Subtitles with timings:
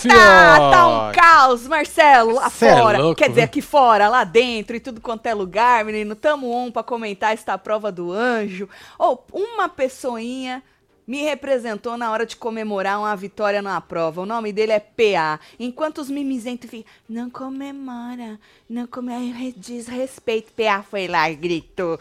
[0.00, 0.14] filho?
[0.14, 2.98] Tá um caos, Marcelo, lá Cê é fora.
[2.98, 6.14] louco, Quer dizer, aqui fora, lá dentro e tudo quanto é lugar, menino.
[6.14, 8.68] Tamo on pra comentar esta prova do anjo.
[8.98, 10.62] Ou uma pessoinha
[11.10, 14.20] me representou na hora de comemorar uma vitória numa prova.
[14.20, 15.40] O nome dele é PA.
[15.58, 18.38] Enquanto os mimizentos ficam, não comemora,
[18.68, 20.52] não comemora, desrespeito.
[20.52, 21.98] PA foi lá e gritou.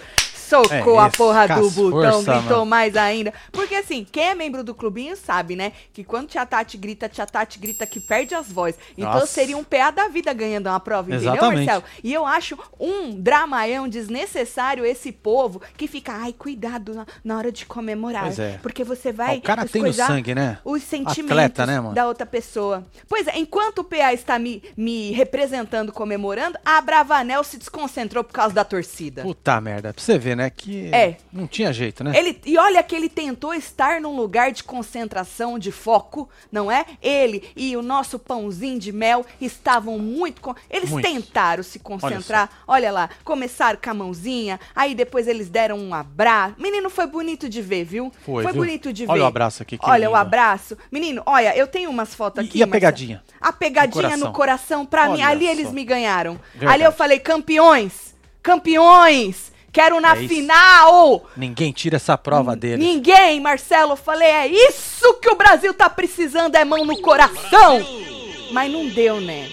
[0.49, 2.65] Socou É a porra do botão, força, gritou mano.
[2.65, 3.33] mais ainda.
[3.51, 5.71] Porque assim, quem é membro do clubinho sabe, né?
[5.93, 8.79] Que quando Tia Tati grita, Tia Tati grita que perde as vozes.
[8.97, 9.27] Então Nossa.
[9.27, 11.65] seria um PA da vida ganhando uma prova, entendeu, Exatamente.
[11.65, 11.83] Marcelo?
[12.03, 17.51] E eu acho um dramaião desnecessário esse povo que fica, ai, cuidado na, na hora
[17.51, 18.23] de comemorar.
[18.23, 18.59] Pois é.
[18.61, 19.37] Porque você vai.
[19.37, 20.57] o cara tem no coisar sangue, né?
[20.65, 22.85] Os sentimentos Atleta, né, da outra pessoa.
[23.07, 28.33] Pois é, enquanto o PA está me, me representando, comemorando, a Bravanel se desconcentrou por
[28.33, 29.21] causa da torcida.
[29.21, 29.93] Puta merda.
[29.93, 30.38] Pra você ver, né?
[30.47, 31.17] Que É.
[31.33, 32.15] não tinha jeito, né?
[32.15, 36.85] Ele, e olha que ele tentou estar num lugar de concentração, de foco, não é?
[37.01, 40.39] Ele e o nosso pãozinho de mel estavam muito.
[40.39, 41.03] con- Eles Muito.
[41.07, 42.49] tentaram se concentrar.
[42.67, 46.53] Olha, lá, começaram com a mãozinha, aí depois eles deram um abraço.
[46.59, 48.11] Menino, foi bonito de ver, viu?
[48.23, 48.53] Foi, viu?
[48.53, 49.11] bonito de ver.
[49.13, 50.11] Olha o abraço aqui, que Olha lindo.
[50.11, 50.77] o abraço.
[50.91, 52.59] Menino, olha, eu tenho umas fotos aqui.
[52.59, 53.23] e a pegadinha?
[53.41, 55.13] A pegadinha No no coração, pra mim.
[55.13, 55.51] Olha Ali só.
[55.51, 56.37] eles me ganharam.
[56.53, 56.73] Verdade.
[56.73, 58.13] Ali eu falei, campeões!
[58.43, 59.51] Campeões!
[59.79, 61.25] Quero na É final!
[61.37, 62.85] Ninguém tira essa prova deles.
[62.85, 67.79] Ninguém, Marcelo, eu falei, é isso que o Brasil tá precisando, é mão no coração.
[68.51, 69.49] Mas não deu, né?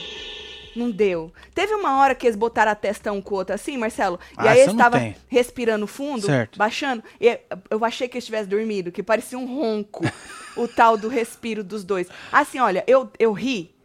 [0.74, 1.32] Não deu.
[1.54, 4.48] Teve uma hora que eles botaram a testa um com o outro assim, Marcelo, e
[4.48, 5.16] Ah, aí estavam tem.
[5.28, 6.58] respirando fundo, Certo.
[6.58, 7.38] baixando, e
[7.70, 10.04] eu achei que eles tivessem dormido, que parecia um ronco,
[10.56, 12.08] o tal do respiro dos dois.
[12.32, 13.75] Assim, olha, eu, eu ri,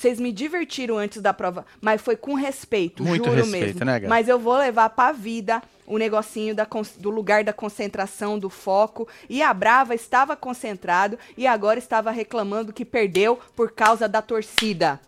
[0.00, 3.84] vocês me divertiram antes da prova, mas foi com respeito, Muito juro respeito, mesmo.
[3.84, 4.00] né?
[4.08, 6.66] Mas eu vou levar pra vida o negocinho da
[6.98, 9.06] do lugar da concentração, do foco.
[9.28, 14.98] E a Brava estava concentrado e agora estava reclamando que perdeu por causa da torcida.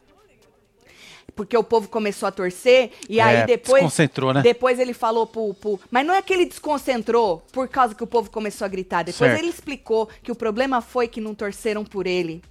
[1.35, 3.83] Porque o povo começou a torcer e É, aí depois.
[3.83, 4.43] desconcentrou, né?
[4.43, 8.07] Depois ele falou pro, pro- Mas não é que ele desconcentrou por causa que o
[8.07, 9.03] povo começou a gritar.
[9.03, 9.41] Depois Certo.
[9.43, 12.43] ele explicou que o problema foi que não torceram por ele.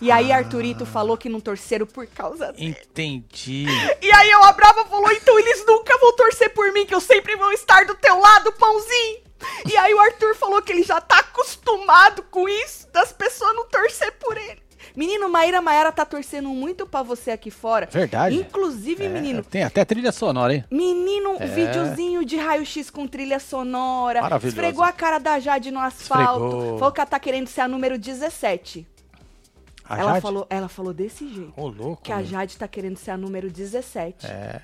[0.00, 0.36] E aí Ah.
[0.38, 2.76] Arthurito falou que não torceram por causa dele.
[2.80, 3.66] Entendi.
[4.02, 7.00] E aí eu, a Brava falou, então eles nunca vão torcer por mim, que eu
[7.00, 9.26] sempre vou estar do teu lado, pãozinho.
[9.70, 13.66] E aí o Arthur falou que ele já tá acostumado com isso, das pessoas não
[13.68, 14.64] torcer por ele.
[14.94, 17.86] Menino, Maíra Maiara tá torcendo muito pra você aqui fora.
[17.92, 18.34] Verdade.
[18.34, 20.64] Inclusive, É, menino, Tem até trilha sonora, hein?
[20.70, 21.46] Menino, É.
[21.46, 24.22] videozinho de raio-x com trilha sonora.
[24.22, 24.56] Maravilhoso.
[24.56, 26.46] Esfregou a cara da Jade no asfalto.
[26.46, 26.78] Esfregou.
[26.78, 28.86] Falou que ela tá querendo ser a número 17.
[29.88, 30.22] A ela, Jade?
[30.22, 31.52] falou, ela falou desse jeito.
[31.56, 32.02] Ô, louco.
[32.02, 32.26] Que a meu.
[32.26, 34.26] Jade tá querendo ser a número 17.
[34.26, 34.60] É.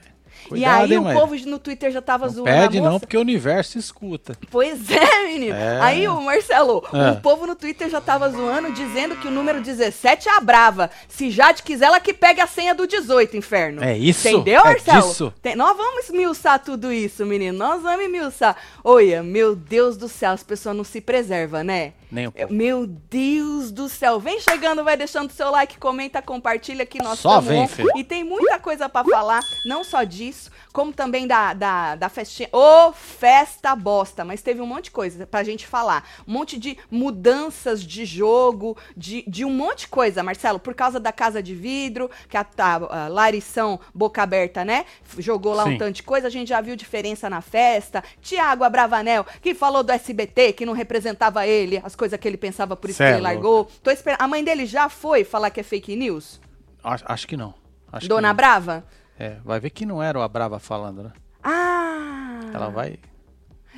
[0.46, 1.14] e Cuidado, aí hein, o mãe?
[1.14, 4.34] povo no Twitter já tava Não zoando pede não, porque o universo escuta.
[4.50, 5.54] Pois é, menino.
[5.54, 5.80] É.
[5.80, 7.10] Aí o Marcelo, É.
[7.12, 10.90] o povo no Twitter já tava zoando, dizendo que o número 17 é a brava.
[11.06, 13.84] Se Jade quiser, ela que pegue a senha do 18, inferno.
[13.84, 14.26] É isso?
[14.26, 15.02] Entendeu, É Marcelo?
[15.08, 15.34] disso?
[15.42, 17.56] Tem- nós vamos esmiuçar tudo isso, menino.
[17.58, 18.56] Nós vamos esmiuçar.
[18.82, 21.92] Olha, meu Deus do céu, as pessoas não se preservam, né?
[22.12, 22.52] Nem um É, pouco.
[22.52, 24.20] Meu Deus do céu.
[24.20, 27.88] Vem chegando, vai deixando seu like, comenta, compartilha que nós Só vem, filho.
[27.96, 32.50] E tem muita coisa pra falar, não só disso, como também da, da, da festinha.
[32.52, 34.24] Ô, festa bosta!
[34.24, 36.06] Mas teve um monte de coisa pra gente falar.
[36.28, 40.58] Um monte de mudanças de jogo, de, de um monte de coisa, Marcelo.
[40.58, 44.84] Por causa da casa de vidro, que a, a, a Larição boca aberta, né?
[45.18, 45.78] Jogou lá um Sim.
[45.78, 48.04] tanto de coisa, a gente já viu diferença na festa.
[48.20, 52.74] Tiago Abravanel, que falou do SBT, que não representava ele, as coisas que ele pensava,
[52.74, 53.64] por isso Cê que é ele largou.
[53.80, 54.20] Tô esperando.
[54.20, 56.40] A mãe dele já foi falar que é fake news?
[56.82, 57.54] Acho, acho que não.
[57.92, 58.34] Acho que Dona não.
[58.34, 58.84] Brava?
[59.18, 61.12] É, vai ver que não era o Abrava falando, né?
[61.42, 62.40] Ah!
[62.52, 62.98] Ela vai.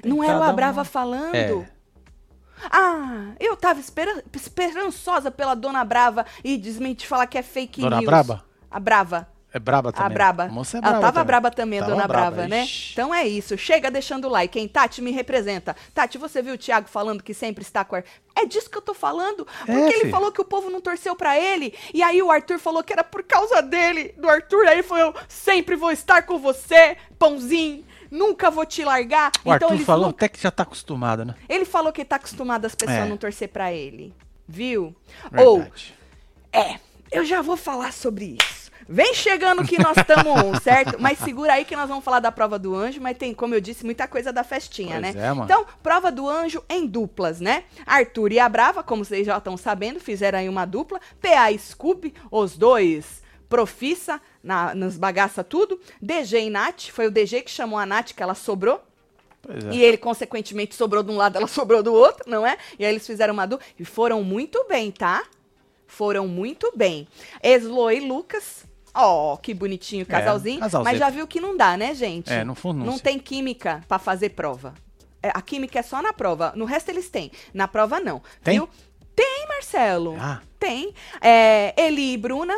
[0.02, 1.34] Não era o dar Abrava uma- falando?
[1.34, 1.68] É.
[2.70, 7.96] Ah, eu tava espera- esperançosa pela Dona Brava e desmente falar que é fake Dona
[7.96, 8.06] news.
[8.06, 8.44] Braba?
[8.70, 9.28] A Brava.
[9.56, 10.06] É braba também.
[10.06, 10.43] A Braba.
[10.44, 11.26] A moça é Ela braba tava também.
[11.26, 12.64] braba também, Tava Dona Brava, né?
[12.64, 12.90] ixi.
[12.93, 13.56] Então é isso.
[13.56, 14.67] Chega deixando o like, hein?
[14.67, 15.76] Tati, me representa.
[15.94, 18.02] Tati, você viu o Thiago falando que sempre está com a...
[18.34, 19.46] É disso que eu tô falando.
[19.64, 20.11] Porque É, ele filho.
[20.11, 21.73] falou que o povo não torceu pra ele.
[21.94, 24.12] E aí o Arthur falou que era por causa dele.
[24.19, 24.67] Do Arthur.
[24.67, 27.84] Aí foi eu sempre vou estar com você, pãozinho.
[28.11, 29.31] Nunca vou te largar.
[29.44, 31.34] O Arthur então eles falou nunca- até que já tá acostumado, né?
[31.49, 33.06] Ele falou que tá acostumado as pessoas É.
[33.06, 34.12] não torcer pra ele.
[34.49, 34.94] Viu?
[35.38, 35.94] Ou, Verdade.
[36.52, 36.78] é,
[37.12, 38.63] eu já vou falar sobre isso.
[38.88, 40.96] Vem chegando que nós estamos on, certo?
[41.00, 43.60] Mas segura aí que nós vamos falar da prova do anjo, mas tem, como eu
[43.60, 45.26] disse, muita coisa da festinha, Pois né?
[45.26, 45.44] é, mano.
[45.44, 47.64] Então, prova do anjo em duplas, né?
[47.86, 51.00] Arthur e a Brava, como vocês já estão sabendo, fizeram aí uma dupla.
[51.20, 55.80] PA e Scoop, os dois profissa na, nos bagaça tudo.
[56.00, 58.82] DG e Nath, foi o DG que chamou a Nath, que ela sobrou.
[59.48, 59.75] É.
[59.75, 62.56] E ele, consequentemente, sobrou de um lado, ela sobrou do outro, não é?
[62.78, 65.22] E aí eles fizeram uma dupla e foram muito bem, tá?
[65.87, 67.06] Foram muito bem.
[67.42, 68.64] Eslo e Lucas.
[68.94, 70.61] Ó, que bonitinho o casalzinho.
[70.61, 70.85] casalzito.
[70.91, 72.32] mas já viu que não dá, né, gente?
[72.32, 74.75] É, não foi Não tem química pra fazer prova.
[75.23, 76.52] É, A química é só na prova.
[76.55, 77.32] No resto eles têm.
[77.52, 78.23] Na prova, não.
[78.43, 78.55] Tem?
[78.58, 78.69] Viu?
[79.17, 80.17] Tem, Marcelo.
[80.20, 80.94] Ah, Tem.
[81.20, 82.55] É, Eli e Bruna.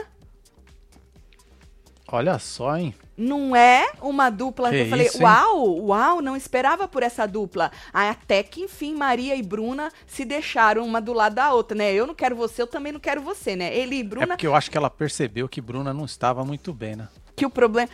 [2.09, 2.94] olha só, hein?
[3.17, 7.27] Não é uma dupla que Que eu falei, isso, uau, uau, não esperava por essa
[7.27, 7.71] dupla.
[7.93, 11.93] Aí até que, enfim, Maria e Bruna se deixaram uma do lado da outra, né?
[11.95, 13.75] Eu não quero você, eu também não quero você, né?
[13.75, 16.73] Ele e É Bruna, porque eu acho que ela percebeu que Bruna não estava muito
[16.73, 17.09] bem, né?
[17.37, 17.89] que o problema.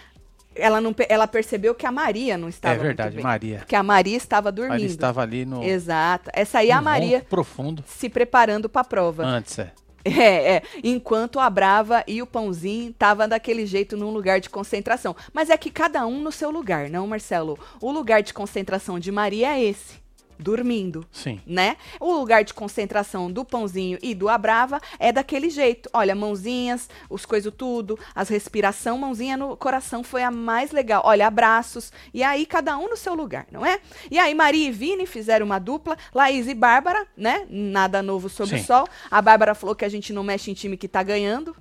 [0.55, 3.23] Ela, não, ela percebeu que a Maria não estava é verdade.
[3.23, 3.59] Maria.
[3.59, 4.77] Porque a Maria estava dormindo.
[4.77, 6.31] Ela estava ali no, Exato.
[6.35, 9.25] Essa aí é a Maria profundo se preparando para a prova.
[9.25, 9.73] antes, é.
[10.23, 10.63] É, é.
[10.83, 15.15] Enquanto a Brava e o Pãozinho tava daquele jeito num lugar de concentração.
[15.33, 17.59] Mas é que cada um no seu lugar, não, Marcelo?
[17.81, 20.02] O lugar de concentração de Maria é esse.
[20.43, 21.41] Dormindo, Sim.
[21.47, 21.77] né?
[22.01, 25.89] O lugar de concentração do Pãozinho e do Abrava é daquele jeito.
[25.93, 31.03] Olha, mãozinhas, os coisas tudo, as respiração, mãozinha no coração foi a mais legal.
[31.05, 31.93] Olha, abraços.
[32.13, 33.81] E aí, cada um no seu lugar, não é?
[34.11, 35.97] E aí, Maria e Vini fizeram uma dupla.
[36.15, 37.47] Laís e Bárbara, né?
[37.49, 38.57] Nada novo sob Sim.
[38.57, 38.89] o sol.
[39.11, 41.55] A Bárbara falou que a gente não mexe em time que tá ganhando.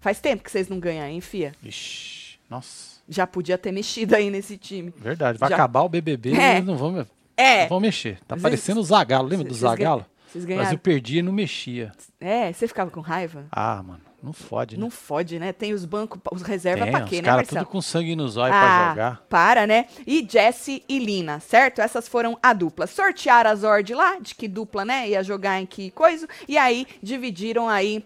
[0.00, 1.52] Faz tempo que vocês não ganham, hein, Fia?
[1.62, 2.96] Ixi, nossa.
[3.08, 4.92] Já podia ter mexido aí nesse time.
[4.96, 5.38] Verdade.
[5.38, 5.54] Vai Já.
[5.56, 6.60] acabar o BBB É.
[6.60, 7.62] não me- É.
[7.62, 8.18] não vão mexer.
[8.26, 9.28] Tá parecendo o Zagalo.
[9.28, 10.06] Lembra do Zagalo?
[10.28, 10.64] Vocês O ganharam.
[10.64, 11.92] Brasil perdia e não mexia.
[12.20, 13.44] É, você ficava com raiva?
[13.50, 14.80] Ah, mano, não fode, né?
[14.82, 15.52] Não fode, né?
[15.52, 17.64] Tem os bancos, os reservas pra os quê, né, caras Marcelo?
[17.64, 19.22] tudo com sangue nos olhos ah, pra jogar.
[19.28, 19.86] para, né?
[20.06, 21.80] E Jesse e Lina, certo?
[21.80, 22.86] Essas foram a dupla.
[22.86, 25.08] Sortearam as ordens lá, de que dupla, né?
[25.08, 26.26] Ia jogar em que coisa.
[26.48, 28.04] E aí, dividiram aí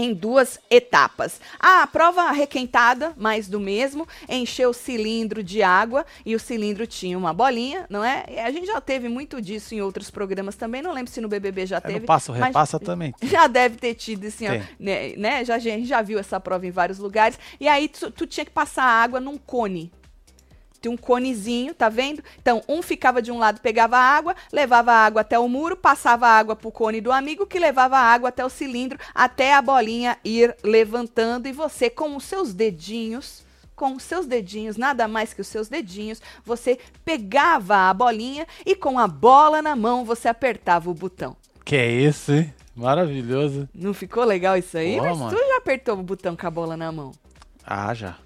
[0.00, 1.40] em duas etapas.
[1.58, 7.16] A prova requentada, mais do mesmo, encheu o cilindro de água e o cilindro tinha
[7.18, 8.24] uma bolinha, não é?
[8.44, 11.66] A gente já teve muito disso em outros programas também, não lembro se no BBB
[11.66, 12.06] já É, teve.
[12.08, 13.14] mas repassa também.
[13.22, 15.44] já deve ter tido, assim, ó, né, né?
[15.44, 17.38] Já, a gente já viu essa prova em vários lugares.
[17.60, 19.92] E aí tu, tu tinha que passar a água num cone.
[20.80, 22.22] Tem um conezinho, tá vendo?
[22.40, 25.76] Então, um ficava de um lado, pegava a água, levava a água até o muro,
[25.76, 29.52] passava a água pro cone do amigo, que levava a água até o cilindro, até
[29.54, 31.46] a bolinha ir levantando.
[31.46, 33.44] E você, com os seus dedinhos,
[33.76, 38.74] com os seus dedinhos, nada mais que os seus dedinhos, você pegava a bolinha e
[38.74, 41.36] com a bola na mão você apertava o botão.
[41.64, 42.54] Que é isso, hein?
[42.74, 43.68] Maravilhoso.
[43.74, 44.96] Não ficou legal isso aí?
[44.96, 45.36] Pô, Mas mano.
[45.36, 47.12] tu já apertou o botão com a bola na mão,
[47.66, 48.16] Ah, já.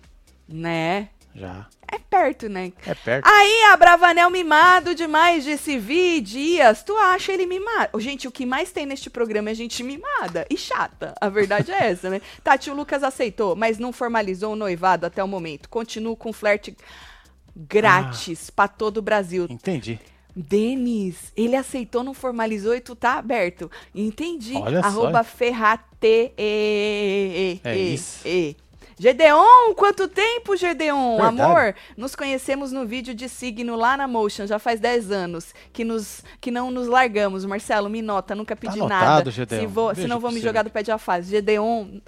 [0.49, 1.09] né?
[1.35, 1.67] Já.
[1.91, 2.73] É perto, né?
[2.87, 3.27] É perto.
[3.27, 6.83] Aí, a Bravanel mimado demais de se vir, Dias.
[6.83, 7.99] Tu acha ele mimado?
[8.01, 11.15] Gente, o que mais tem neste programa é gente mimada e chata.
[11.21, 12.21] A verdade é essa, né?
[12.43, 15.69] Tati, o Lucas aceitou, mas não formalizou o noivado até o momento.
[15.69, 16.77] Continua com flerte
[17.57, 19.47] grátis pra todo o Brasil.
[19.51, 19.99] Entendi.
[20.37, 23.71] Denis, ele aceitou, não formalizou e tu tá aberto.
[23.95, 24.55] Entendi.
[24.57, 24.89] Olha só.
[24.89, 25.85] Arroba Ferrate.
[26.03, 28.27] E, e, É isso.
[28.27, 28.57] e.
[28.99, 31.17] Gedeon, quanto tempo, Gedeon?
[31.17, 31.41] Verdade.
[31.41, 35.85] Amor, nos conhecemos no vídeo de signo lá na Motion, já faz 10 anos que,
[35.85, 37.45] nos, que não nos largamos.
[37.45, 39.07] Marcelo, me nota, nunca pedi Tá nada.
[39.07, 39.61] anotado, Gedeon.
[39.61, 41.29] Se, vou, se não vou me jogar do pé de alface.
[41.29, 41.99] Gedeon,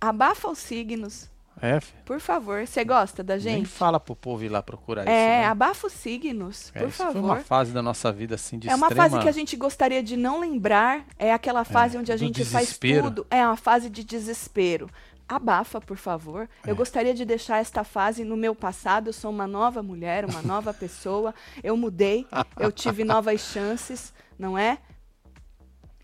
[0.00, 1.28] abafa os signos,
[1.62, 2.66] É, por favor.
[2.66, 3.68] Você gosta da Nem gente?
[3.68, 5.10] fala pro povo ir lá procurar isso.
[5.10, 5.44] É, né?
[5.44, 7.12] abafa os signos, É, por favor.
[7.12, 9.10] foi uma fase da nossa vida, assim, de É uma extrema...
[9.10, 11.04] fase que a gente gostaria de não lembrar.
[11.18, 13.26] É aquela fase onde a gente faz tudo.
[13.30, 14.88] É uma fase de desespero.
[15.30, 16.48] Abafa, por favor.
[16.66, 16.70] É.
[16.70, 19.08] Eu gostaria de deixar esta fase no meu passado.
[19.08, 21.32] Eu sou uma nova mulher, uma nova pessoa.
[21.62, 22.26] Eu mudei.
[22.58, 24.78] Eu tive novas chances, não é?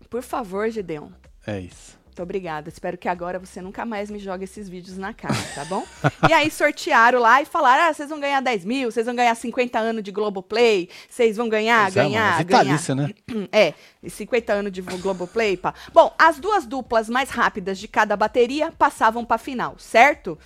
[0.09, 1.09] Por favor, Gideon.
[1.45, 1.96] É isso.
[2.17, 2.67] Muito obrigada.
[2.67, 5.85] Espero que agora você nunca mais me jogue esses vídeos na cara, tá bom?
[6.27, 9.35] e aí sortearam lá e falaram: ah, vocês vão ganhar 10 mil, vocês vão ganhar
[9.35, 12.63] 50 anos de Globoplay, vocês vão ganhar, Pois é, ganhar, ganhar.
[12.63, 13.11] Vitalícia, né?
[13.51, 15.75] É, e 50 anos de Globoplay, pá.
[15.93, 20.39] Bom, as duas duplas mais rápidas de cada bateria passavam pra final, certo?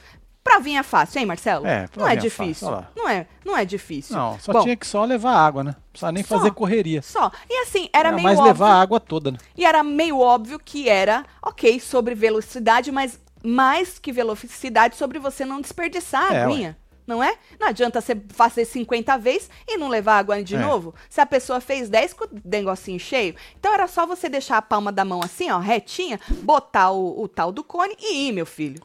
[0.44, 1.68] Provinha fácil, hein, Marcelo?
[1.68, 2.68] É, não é provinha difícil.
[2.68, 4.16] fácil, não é, não é difícil.
[4.16, 5.72] Não, só Bom, tinha que só levar água, né?
[5.76, 6.38] Não precisava nem Só.
[6.38, 7.02] fazer correria.
[7.02, 7.32] só.
[7.50, 8.52] E assim, era Era meio mais óbvio.
[8.54, 9.38] levar a água toda, né?
[9.56, 15.46] E era meio óbvio que era, ok, sobre velocidade, mas mais que velocidade, sobre você
[15.46, 16.78] não desperdiçar a É, aguinha.
[17.06, 17.36] Não é?
[17.60, 20.60] Não adianta você fazer 50 vezes e não levar água de É.
[20.60, 20.94] novo.
[21.10, 23.36] Se a pessoa fez 10 com o negocinho cheio.
[23.60, 27.28] Então era só você deixar a palma da mão assim, ó, retinha, botar o, o
[27.28, 28.82] tal do cone e ir, meu filho.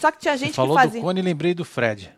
[0.00, 1.00] Só que tinha Você gente que falou fazia.
[1.00, 2.10] do Cone e lembrei do Fred.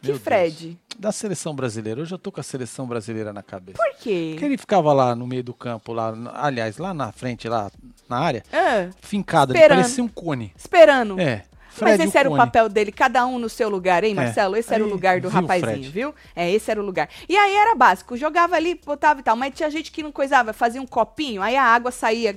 [0.00, 0.22] Que Meu Deus.
[0.22, 0.78] Fred?
[0.98, 2.00] Da seleção brasileira.
[2.00, 3.76] Hoje eu tô com a seleção brasileira na cabeça.
[3.76, 4.30] Por quê?
[4.32, 7.70] Porque ele ficava lá no meio do campo, lá, aliás, lá na frente, lá
[8.08, 10.52] na área, Ah, fincado, ele parecia um cone.
[10.56, 11.20] esperando.
[11.20, 11.44] É.
[11.80, 14.14] Mas Fred esse era o papel dele, cada um no seu lugar, hein, É.
[14.14, 14.56] Marcelo?
[14.56, 15.88] Esse era o Aí, lugar do viu, rapazinho, Fred?
[15.90, 16.14] viu?
[16.34, 17.08] É, esse era o lugar.
[17.28, 20.52] E aí era básico, jogava ali, botava e tal, mas tinha gente que não coisava,
[20.52, 22.36] fazia um copinho, aí a água saía,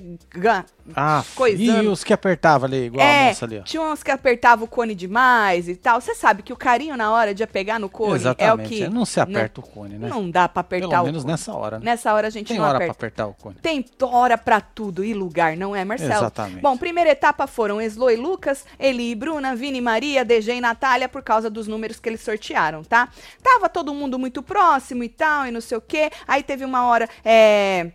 [0.96, 1.84] Ah, coisando.
[1.84, 3.62] e os que apertava ali, igual a É, moça ali, ó.
[3.64, 6.02] tinha uns que apertavam o cone demais e tal.
[6.02, 8.62] Você sabe que o carinho na hora de pegar no cone Exatamente.
[8.62, 8.88] é o que.
[8.94, 10.10] Não se aperta o cone, né?
[10.10, 11.32] Não dá pra apertar Pelo o menos cone.
[11.32, 11.86] nessa hora, né?
[11.86, 13.00] Nessa hora a gente Tem não hora pra aperta.
[13.06, 13.56] apertar o cone.
[13.62, 16.12] Tem hora pra tudo e lugar, não é, Marcelo?
[16.14, 16.62] Exatamente.
[16.62, 20.62] Bom, primeira etapa foram Eslo e Lucas, Eli e Bruna, Vini e Maria, DG e
[20.62, 23.08] Natália, por causa dos números que eles sortearam, tá?
[23.42, 26.12] Tava todo mundo muito próximo e tal, e não sei o quê.
[26.28, 27.92] Aí teve uma hora, é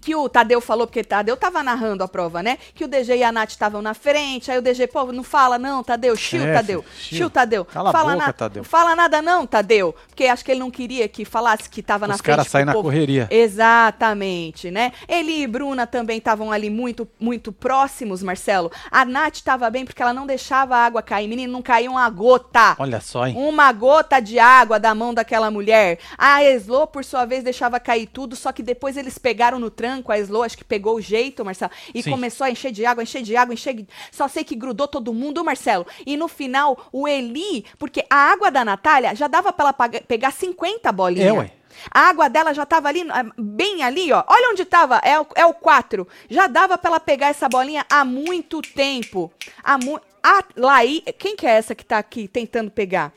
[0.00, 2.58] que o Tadeu falou, porque Tadeu tava narrando a prova, né?
[2.74, 5.58] Que o DG e a Nath estavam na frente, aí o DG, pô, não fala
[5.58, 7.28] não, Tadeu, chiu, É, Tadeu, chiu.
[7.28, 7.64] Tadeu.
[7.64, 8.64] Cala a fala boca, na- Tadeu.
[8.64, 12.14] Fala nada não, Tadeu, porque acho que ele não queria que falasse que tava na
[12.14, 12.26] Os frente.
[12.36, 12.84] caras saem na povo.
[12.84, 13.26] correria.
[13.30, 14.92] Exatamente, né?
[15.08, 18.70] Eli e Bruna também estavam ali muito, muito próximos, Marcelo.
[18.90, 21.28] A Nath estava bem porque ela não deixava a água cair.
[21.28, 22.76] Menino, não caiu uma gota.
[22.78, 23.34] Olha só, hein?
[23.36, 25.98] Uma gota de água da mão daquela mulher.
[26.16, 30.10] A Eslo, por sua vez, deixava cair tudo, só que depois eles pegaram no tranco.
[30.10, 32.10] A Eslo, acho que pegou o jeito, Marcelo, e Sim.
[32.10, 33.74] começou a encher de água, encher de água, encher.
[33.74, 35.86] de- Só sei que grudou todo mundo, Marcelo.
[36.04, 40.32] E no final, o Eli, porque a água da Natália já dava pra ela pegar
[40.32, 41.28] 50 bolinhas.
[41.28, 41.50] É, ué.
[41.92, 44.24] A água dela já tava ali, ah, bem ali, ó.
[44.26, 46.08] Olha onde tava, é o, é o 4.
[46.28, 49.30] Já dava pra ela pegar essa bolinha há muito tempo.
[49.62, 53.12] Há mu a Laí, quem que é essa que tá aqui tentando pegar?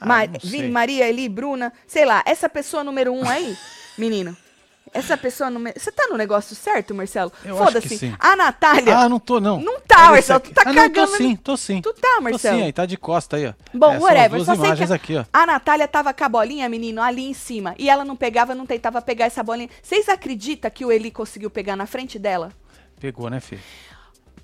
[0.00, 0.68] Ah, Ma- Vini.
[0.68, 3.56] Maria, Eli, Bruna, sei lá, essa pessoa número um aí,
[3.96, 4.36] menino.
[4.92, 5.78] Essa pessoa número.
[5.78, 7.30] Você tá no negócio certo, Marcelo?
[7.56, 8.12] Foda-se.
[8.18, 8.98] A Natália.
[8.98, 9.60] Ah, não tô, não.
[9.60, 11.80] Não tá, Olha Marcelo, tu tá ah, não, cagando tô na- sim, tô sim.
[11.80, 12.58] Tu tá, Tô Marcelo?
[12.58, 13.52] sim, aí tá de costa aí, ó.
[13.72, 14.44] Bom, É, whatever.
[14.44, 15.24] Só sei que a- aqui, ó.
[15.32, 17.74] a Natália tava com a bolinha, menino, ali em cima.
[17.78, 19.68] E ela não pegava, não tentava pegar essa bolinha.
[19.80, 22.50] Vocês acreditam que o Eli conseguiu pegar na frente dela?
[22.98, 23.62] Pegou, né, filho?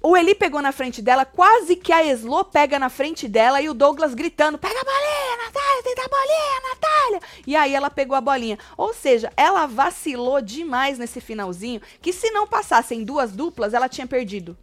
[0.08, 3.68] O Eli pegou na frente dela, quase que a Eslo pega na frente dela e
[3.68, 7.20] o Douglas gritando: pega a bolinha, Natália, tenta a bolinha, Natália.
[7.44, 8.56] E aí ela pegou a bolinha.
[8.76, 14.06] Ou seja, ela vacilou demais nesse finalzinho, que se não passassem duas duplas, ela tinha
[14.06, 14.56] perdido.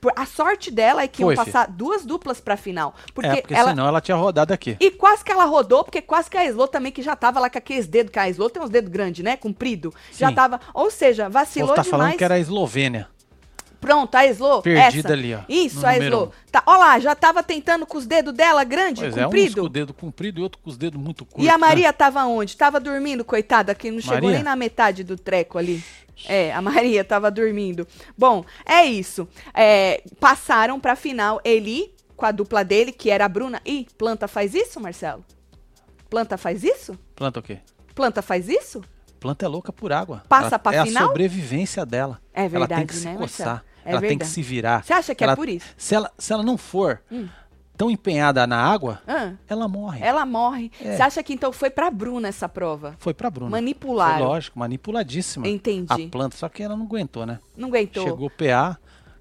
[0.00, 2.94] Por- A sorte dela é que Foi, iam passar duas duplas pra final.
[3.14, 3.68] Porque, é, porque ela.
[3.68, 4.78] senão ela tinha rodado aqui.
[4.80, 7.50] E quase que ela rodou, porque quase que a Eslo também, que já tava lá
[7.50, 9.36] com aqueles dedos, que a Eslo tem uns dedos grandes, né?
[9.36, 9.92] Comprido.
[10.10, 10.34] Já Sim.
[10.34, 10.58] tava.
[10.72, 12.00] Ou seja, vacilou povo tá demais.
[12.04, 13.08] falando que era a Eslovênia.
[13.82, 14.62] Pronto, a Eslo.
[14.62, 15.12] Perdida essa.
[15.12, 16.26] ali, ó, Isso, a Eslo.
[16.26, 16.50] um.
[16.52, 19.24] Tá, ó lá, já tava tentando com os dedos dela grande, Pois é, uns com
[19.24, 19.64] comprido.
[19.64, 21.44] o dedo comprido e outro com os dedos muito curtos.
[21.44, 21.58] e a né?
[21.58, 22.56] Maria tava onde?
[22.56, 24.30] Tava dormindo, coitada, que não chegou Maria?
[24.36, 25.82] nem na metade do treco ali.
[26.26, 27.84] É, a Maria tava dormindo.
[28.16, 29.26] Bom, é isso.
[29.52, 33.60] É, passaram pra final Eli com a dupla dele, que era a Bruna.
[33.66, 35.24] Ih, planta faz isso, Marcelo?
[36.08, 36.96] Planta faz isso?
[37.16, 37.58] Planta o quê?
[37.94, 38.82] Planta faz isso?
[39.18, 40.22] Planta é louca por água.
[40.28, 41.04] Passa Ela- pra é final?
[41.04, 42.20] a sobrevivência dela.
[42.34, 43.46] É ela tem verdade, que se né, coçar.
[43.48, 43.71] Marcelo?
[43.84, 44.30] É ela tem que verdade.
[44.30, 44.84] se virar.
[44.84, 45.66] Você acha que é Ela- por isso?
[45.76, 47.02] Se ela, se ela não for
[47.76, 50.00] tão empenhada na água, Ah, ela morre.
[50.02, 50.70] ela morre.
[50.80, 50.96] É.
[50.96, 52.94] Você acha que então foi pra Bruna essa prova?
[52.98, 53.50] Foi pra Bruna.
[53.50, 54.18] Manipularam.
[54.18, 55.48] Foi lógico, manipuladíssima.
[55.48, 55.86] Entendi.
[56.06, 57.38] A planta, só que ela não aguentou, né?
[57.56, 58.04] Não aguentou.
[58.04, 58.78] Chegou o PA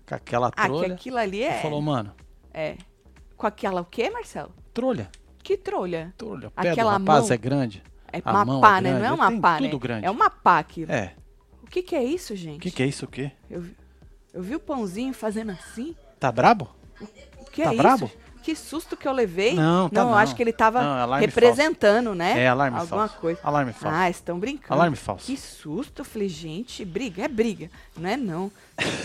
[0.08, 1.62] com aquela ah, que trolha aquilo ali é.
[1.62, 2.12] falou, mano,
[2.54, 2.76] É.
[3.38, 4.54] Com aquela o quê, Marcelo?
[4.74, 5.10] trolha,
[5.42, 6.14] Que trolha?
[6.18, 6.52] trolha.
[6.52, 7.34] Pé Aquela do rapaz mão.
[7.34, 7.84] é grande.
[8.14, 9.00] É A uma mão pá, é né?
[9.00, 9.80] Não é uma pá, tudo né?
[9.80, 10.06] grande.
[10.06, 10.92] É uma pá aquilo.
[10.92, 11.14] É.
[11.64, 12.58] O que que é isso, gente?
[12.58, 13.32] O que, que é isso o quê?
[13.50, 13.76] Eu, vi-
[14.34, 15.96] eu vi o pãozinho fazendo assim.
[16.20, 16.70] Tá brabo?
[17.40, 18.06] O que Tá é brabo?
[18.06, 18.22] isso?
[18.44, 19.54] Que susto que eu levei.
[19.54, 20.16] Não, tá eu não.
[20.18, 22.40] acho que ele tava Não, é alarme representando, né?
[22.42, 23.22] É alarme Alguma falso.
[23.22, 23.40] coisa.
[23.44, 23.96] Alarme falso.
[23.96, 24.74] Ah, estão brincando.
[24.74, 25.28] Alarme falso.
[25.28, 26.00] Que susto.
[26.02, 27.24] Eu falei, gente, briga.
[27.24, 27.70] É briga.
[27.96, 28.52] Não é não.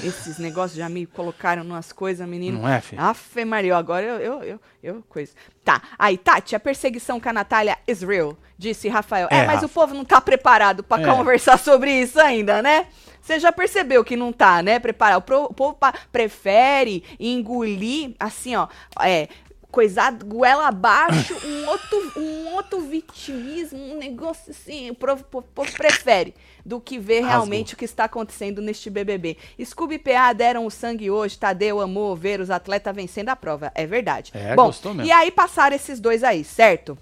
[0.02, 2.60] Esses negócios já me colocaram numas coisas, menino.
[2.62, 3.02] Não é, filho?
[3.02, 5.32] Afe Maria, agora eu, eu, eu, eu, coisa.
[5.62, 9.28] Tá, aí, Tati, a perseguição com a Natália is real, disse Rafael.
[9.30, 9.66] É, É, mas Rafa.
[9.66, 11.04] o povo não tá preparado pra É.
[11.14, 12.86] conversar sobre isso ainda, né?
[13.26, 14.78] Você já percebeu que não tá, né?
[14.78, 15.24] Preparado.
[15.28, 15.76] O, o povo
[16.12, 18.68] prefere engolir, assim, ó,
[19.02, 19.28] é,
[19.68, 25.24] coisado, goela abaixo, um outro, um outro vitimismo, um negócio assim, o povo,
[25.76, 29.36] prefere do que ver realmente o que está acontecendo neste BBB.
[29.62, 33.72] Scooby e PA deram o sangue hoje, Tadeu amou ver os atletas vencendo a prova,
[33.74, 34.30] é verdade.
[34.34, 35.08] É, Bom, gostou mesmo.
[35.08, 36.96] e aí passaram esses dois aí, certo?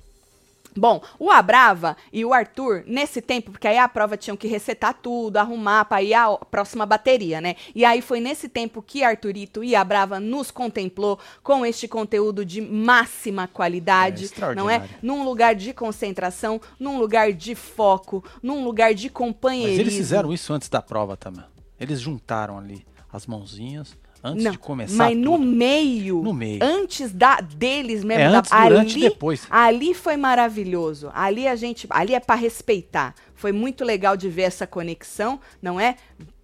[0.76, 4.95] Bom, o Abrava e o Arthur, nesse tempo, porque aí a prova tinham que resetar
[4.95, 7.57] tudo, arrumar para ir à próxima bateria, né?
[7.75, 12.45] E aí foi nesse tempo que Arthurito e a Brava nos contemplou com este conteúdo
[12.45, 14.88] de máxima É, qualidade, não é?
[15.02, 19.83] Num lugar de concentração, num lugar de foco, num lugar de Mas companheirismo.
[19.83, 21.45] eles fizeram isso antes da prova também.
[21.78, 25.45] Eles juntaram ali as mãozinhas antes Não, de começar mas no tudo.
[25.45, 26.59] meio, No meio.
[26.62, 29.47] antes da deles mesmo, É da- antes, durante e ali, depois.
[29.50, 31.11] ali foi maravilhoso.
[31.14, 33.14] Ali a gente, ali é para respeitar.
[33.35, 35.97] Foi muito legal de ver essa conexão, não é?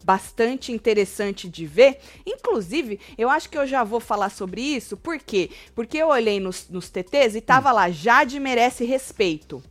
[0.05, 1.99] Bastante interessante de ver.
[2.27, 4.97] Inclusive, eu acho que eu já vou falar sobre isso.
[4.97, 5.51] Por quê?
[5.75, 7.43] Porque eu olhei nos, nos TTs e Hum.
[7.43, 9.63] tava lá, Jade merece respeito.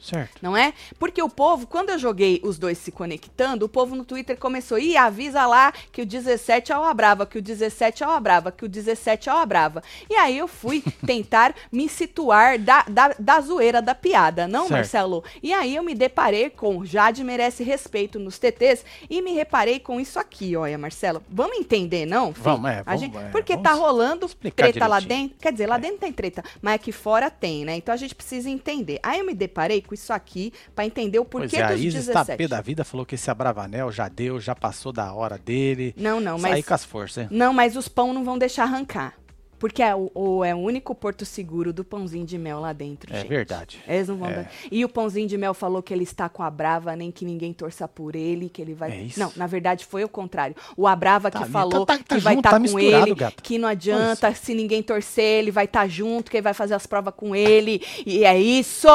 [0.00, 0.38] Certo.
[0.40, 0.72] Não é?
[0.98, 4.78] Porque o povo, quando eu joguei os dois se conectando, o povo no Twitter começou,
[4.78, 8.50] ih, avisa lá que o 17 é o Abrava, que o 17 é o Abrava,
[8.50, 9.82] que o 17 é o Abrava.
[10.08, 14.72] E aí eu fui tentar me situar da, da, da zoeira, da piada, não, Certo.
[14.72, 15.24] Marcelo?
[15.42, 20.00] E aí eu me deparei com Jade merece respeito nos TTs e me reparei com
[20.00, 21.22] isso aqui, olha, Marcelo.
[21.28, 22.32] Vamos entender, não?
[22.32, 22.44] filho?
[22.44, 25.28] Vamos, é, A vamos, gente- é, porque vamos tá rolando treta lá direitinho.
[25.28, 25.38] dentro.
[25.42, 27.76] Quer dizer, lá dentro tem treta, mas aqui fora tem, né?
[27.76, 28.98] Então a gente precisa entender.
[29.02, 31.80] Aí eu me deparei com isso aqui pra entender o Pois porquê é, a dos
[31.82, 32.38] Isis tá 17.
[32.38, 35.92] pé da vida, falou que esse Abravanel já deu, já passou da hora dele.
[35.96, 39.14] Não, não, Sair mas com as forças, não, mas os pão não vão deixar arrancar.
[39.58, 43.12] Porque é o, o- é o único porto seguro do pãozinho de mel lá dentro,
[43.14, 43.28] É gente.
[43.28, 43.78] verdade.
[43.86, 44.32] Eles não vão É.
[44.36, 44.50] dar.
[44.72, 47.52] E o pãozinho de mel falou que ele está com a Brava, nem que ninguém
[47.52, 48.90] torça por ele, que ele vai.
[48.92, 49.20] É isso?
[49.20, 50.56] Não, na verdade foi o contrário.
[50.78, 53.42] O Abrava Tá, que tá- falou tá- tá que vai estar tá com ele, gata.
[53.42, 56.86] que não adianta se ninguém torcer, ele vai estar junto, que ele vai fazer as
[56.86, 57.82] provas com ele.
[58.06, 58.88] E é isso!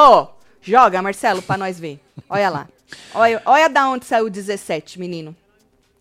[0.66, 2.00] Joga, Marcelo, pra nós ver.
[2.28, 2.68] Olha lá.
[3.14, 5.34] Olha, olha da onde saiu o 17, menino.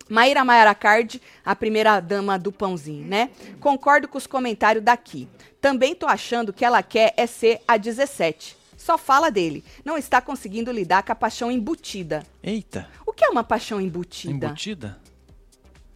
[0.10, 3.30] Maíra Maiara Card, a primeira dama do pãozinho, né?
[3.60, 5.28] Concordo com os comentários daqui.
[5.60, 8.56] Também tô achando que ela quer é ser a 17.
[8.78, 9.64] Só fala dele.
[9.84, 12.24] Não está conseguindo lidar com a paixão embutida.
[12.44, 14.48] Eita, O que é uma paixão embutida?
[14.48, 14.98] embutida?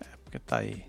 [0.02, 0.84] É, porque tá aí.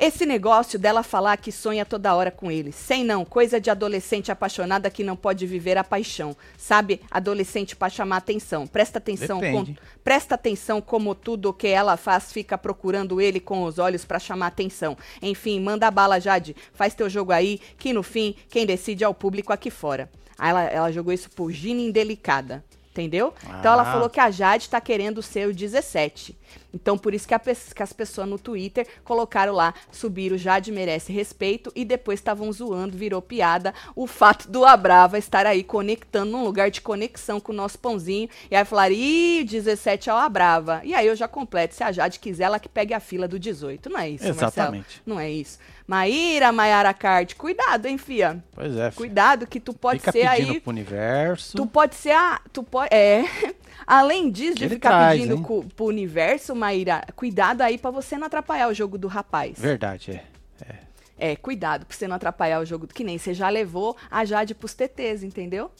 [0.00, 2.72] Esse negócio dela falar que sonha toda hora com ele.
[2.72, 6.34] Sem não, coisa de adolescente apaixonada que não pode viver a paixão.
[6.56, 8.66] Sabe, adolescente pra chamar atenção.
[8.66, 13.62] Presta atenção, com, presta atenção como tudo o que ela faz fica procurando ele com
[13.64, 14.96] os olhos pra chamar atenção.
[15.20, 16.56] Enfim, manda bala, Jade.
[16.72, 20.10] Faz teu jogo aí, que no fim, quem decide é o público aqui fora.
[20.38, 22.64] Aí ela, ela jogou isso por Gina Indelicada.
[22.92, 23.32] Entendeu?
[23.60, 23.92] Então ela Ah.
[23.92, 26.36] falou que a Jade tá querendo ser o 17.
[26.74, 31.12] Então, por isso que, a que as pessoas no Twitter colocaram lá, subiram Jade merece
[31.12, 36.44] respeito e depois estavam zoando, virou piada o fato do Abrava estar aí conectando num
[36.44, 38.28] lugar de conexão com o nosso pãozinho.
[38.50, 40.80] E aí falaram, ih, 17 é o Abrava.
[40.84, 43.38] E aí eu já completo, se a Jade quiser, ela que pegue a fila do
[43.38, 43.88] 18.
[43.88, 44.48] Não é isso, Marcelo?
[44.50, 45.02] Exatamente.
[45.06, 45.58] Não é isso.
[45.90, 48.40] Maíra, Maiara Card, cuidado, hein, fia?
[48.54, 48.94] Pois é, filho.
[48.96, 51.56] Cuidado que tu pode Fica ser pedindo aí pro universo.
[51.56, 52.40] Tu pode ser a.
[52.52, 52.94] Tu pode.
[52.94, 53.24] É.
[53.84, 55.42] Além disso, de Ele ficar traz, pedindo hein?
[55.42, 59.58] cu- pro universo, Maíra, cuidado aí pra você não atrapalhar o jogo do rapaz.
[59.58, 60.24] Verdade, é.
[61.18, 62.86] É, cuidado pra você não atrapalhar o jogo.
[62.86, 65.72] Que nem você já levou a Jade pros TTs, entendeu?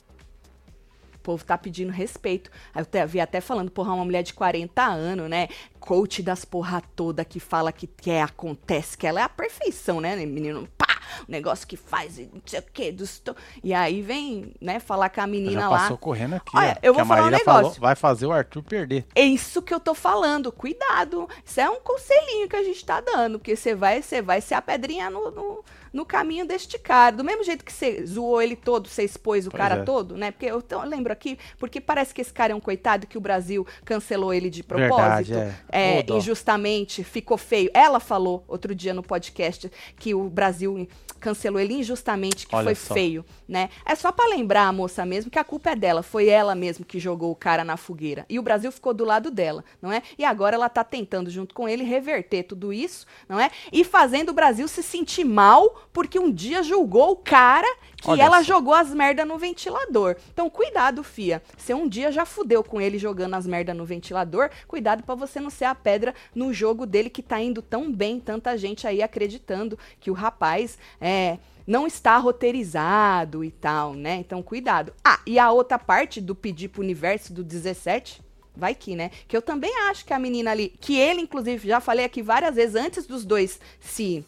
[1.20, 2.50] O povo tá pedindo respeito.
[2.74, 5.48] Aí Eu até, vi até falando, porra, uma mulher de 40 anos, né?
[5.78, 10.00] Coach das porra toda que fala que, que é, acontece, que ela é a perfeição,
[10.00, 10.66] né, menino?
[10.78, 10.86] Pá!
[11.28, 12.90] O negócio que faz, não sei o quê.
[12.92, 13.20] Dos
[13.62, 15.78] E aí vem, né, falar com a menina Já lá.
[15.80, 16.78] passou correndo aqui, Olha, ó.
[16.82, 17.62] eu que vou a falar um Maíra negócio.
[17.62, 19.06] falou, vai fazer o Arthur perder.
[19.14, 20.50] É isso que eu tô falando.
[20.52, 21.28] Cuidado.
[21.44, 23.38] Isso é um conselhinho que a gente tá dando.
[23.38, 27.16] Porque você vai, você vai ser a pedrinha no, no, no caminho deste cara.
[27.16, 29.84] Do mesmo jeito que você zoou ele todo, você expôs o Pois cara é.
[29.84, 30.30] todo, né?
[30.30, 33.20] Porque eu, eu lembro aqui, porque parece que esse cara é um coitado que o
[33.20, 35.32] Brasil cancelou ele de propósito.
[35.32, 35.34] Verdade,
[35.70, 36.00] é.
[36.00, 37.70] É, injustamente, ficou feio.
[37.74, 40.88] Ela falou outro dia no podcast que o Brasil
[41.20, 42.94] cancelou ele injustamente, que Olha foi só.
[42.94, 43.68] feio, né?
[43.84, 46.84] É só pra lembrar a moça mesmo que a culpa é dela, foi ela mesmo
[46.84, 48.24] que jogou o cara na fogueira.
[48.28, 50.02] E o Brasil ficou do lado dela, não é?
[50.18, 53.50] E agora ela tá tentando junto com ele reverter tudo isso, não é?
[53.70, 57.66] E fazendo o Brasil se sentir mal porque um dia julgou o cara
[57.96, 60.16] que Olha ela jogou as merda no ventilador.
[60.32, 61.42] Então, cuidado, fia.
[61.56, 65.38] Você um dia já fudeu com ele jogando as merda no ventilador, cuidado pra você
[65.38, 69.02] não ser a pedra no jogo dele que tá indo tão bem, tanta gente aí
[69.02, 74.16] acreditando que o rapaz é não está roteirizado e tal, né?
[74.16, 74.92] Então, cuidado.
[75.04, 78.20] Ah, e a outra parte do pedir pro universo do 17,
[78.56, 79.10] vai que, né?
[79.28, 82.56] Que eu também acho que a menina ali, que ele, inclusive, já falei aqui várias
[82.56, 84.24] vezes antes dos dois se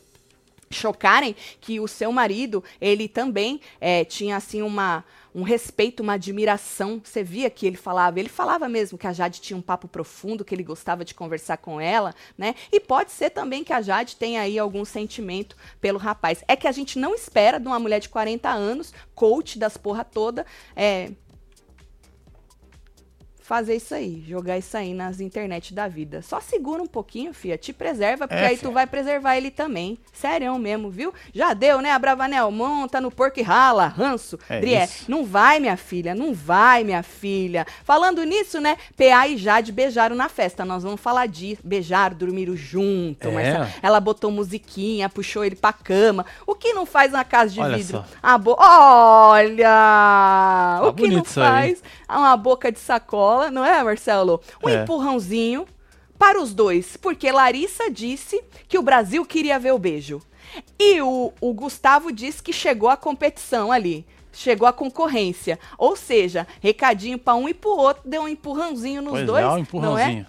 [0.75, 5.05] chocarem que o seu marido, ele também é, tinha assim uma
[5.35, 7.01] um respeito, uma admiração.
[7.03, 10.45] Você via que ele falava, ele falava mesmo que a Jade tinha um papo profundo,
[10.45, 12.55] que ele gostava de conversar com ela, né?
[12.71, 16.45] E pode ser também que a Jade tenha aí algum sentimento pelo rapaz.
[16.47, 20.05] É que a gente não espera de uma mulher de 40 anos, coach das porra
[20.05, 20.45] toda,
[20.77, 21.11] é,
[23.53, 26.23] fazer isso aí, jogar isso aí nas internet da vida.
[26.23, 28.67] Só segura um pouquinho, fia, te preserva, porque É, aí fia.
[28.67, 29.99] tu vai preservar ele também.
[30.11, 31.13] Sério mesmo, viu?
[31.35, 32.51] Já deu, né, a Bravanel?
[32.51, 34.39] Monta no porco e rala, ranço.
[34.49, 35.05] É Drié, isso.
[35.11, 37.67] não vai, minha filha, não vai, minha filha.
[37.85, 40.65] Falando nisso, né, PA e Jade beijaram na festa.
[40.65, 41.61] Nós vamos falar disso.
[41.63, 43.29] Beijaram, dormiram junto.
[43.29, 43.31] É.
[43.31, 43.67] Marcelo.
[43.83, 46.25] Ela botou musiquinha, puxou ele pra cama.
[46.47, 47.99] O que não faz na casa de Olha vidro?
[47.99, 48.05] só.
[48.23, 48.57] A bo...
[48.59, 49.67] Olha!
[50.81, 51.47] Tá o que não isso aí.
[51.49, 54.41] faz uma boca de sacola, não é, Marcelo?
[54.63, 54.83] Um É.
[54.83, 55.67] empurrãozinho
[56.19, 60.21] para os dois, porque Larissa disse que o Brasil queria ver o beijo.
[60.79, 64.07] E o, o Gustavo disse que chegou a competição ali.
[64.35, 65.59] chegou a concorrência.
[65.77, 69.45] Ou seja, recadinho pra um e pro outro, deu um empurrãozinho nos Pois dois.
[69.45, 69.61] é, um não é?
[69.61, 70.27] empurrãozinho.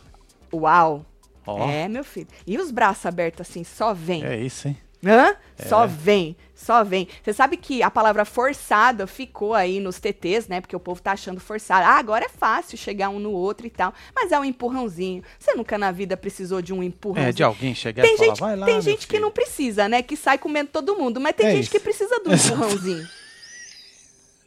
[0.54, 1.06] Uau!
[1.46, 2.28] Ó, É, meu filho.
[2.48, 4.24] E os braços abertos assim, só vem.
[4.26, 4.78] é isso, hein?
[5.06, 5.36] Hã?
[5.60, 5.66] É.
[5.68, 7.08] Só vem, só vem.
[7.24, 10.62] Você sabe que a palavra forçada ficou aí nos TTs, né?
[10.62, 11.86] Porque o povo tá achando forçado.
[11.86, 13.94] Ah, agora é fácil chegar um no outro e tal.
[14.16, 15.22] Mas é um empurrãozinho.
[15.38, 17.30] Você nunca na vida precisou de um empurrãozinho.
[17.30, 19.32] É, de alguém chegar Tem e falar, gente, vai lá, tem gente que filho." não
[19.32, 20.02] precisa, né?
[20.02, 21.20] Que sai comendo todo mundo.
[21.20, 21.72] Mas tem É gente isso.
[21.72, 22.54] que precisa do Exato.
[22.56, 23.08] empurrãozinho.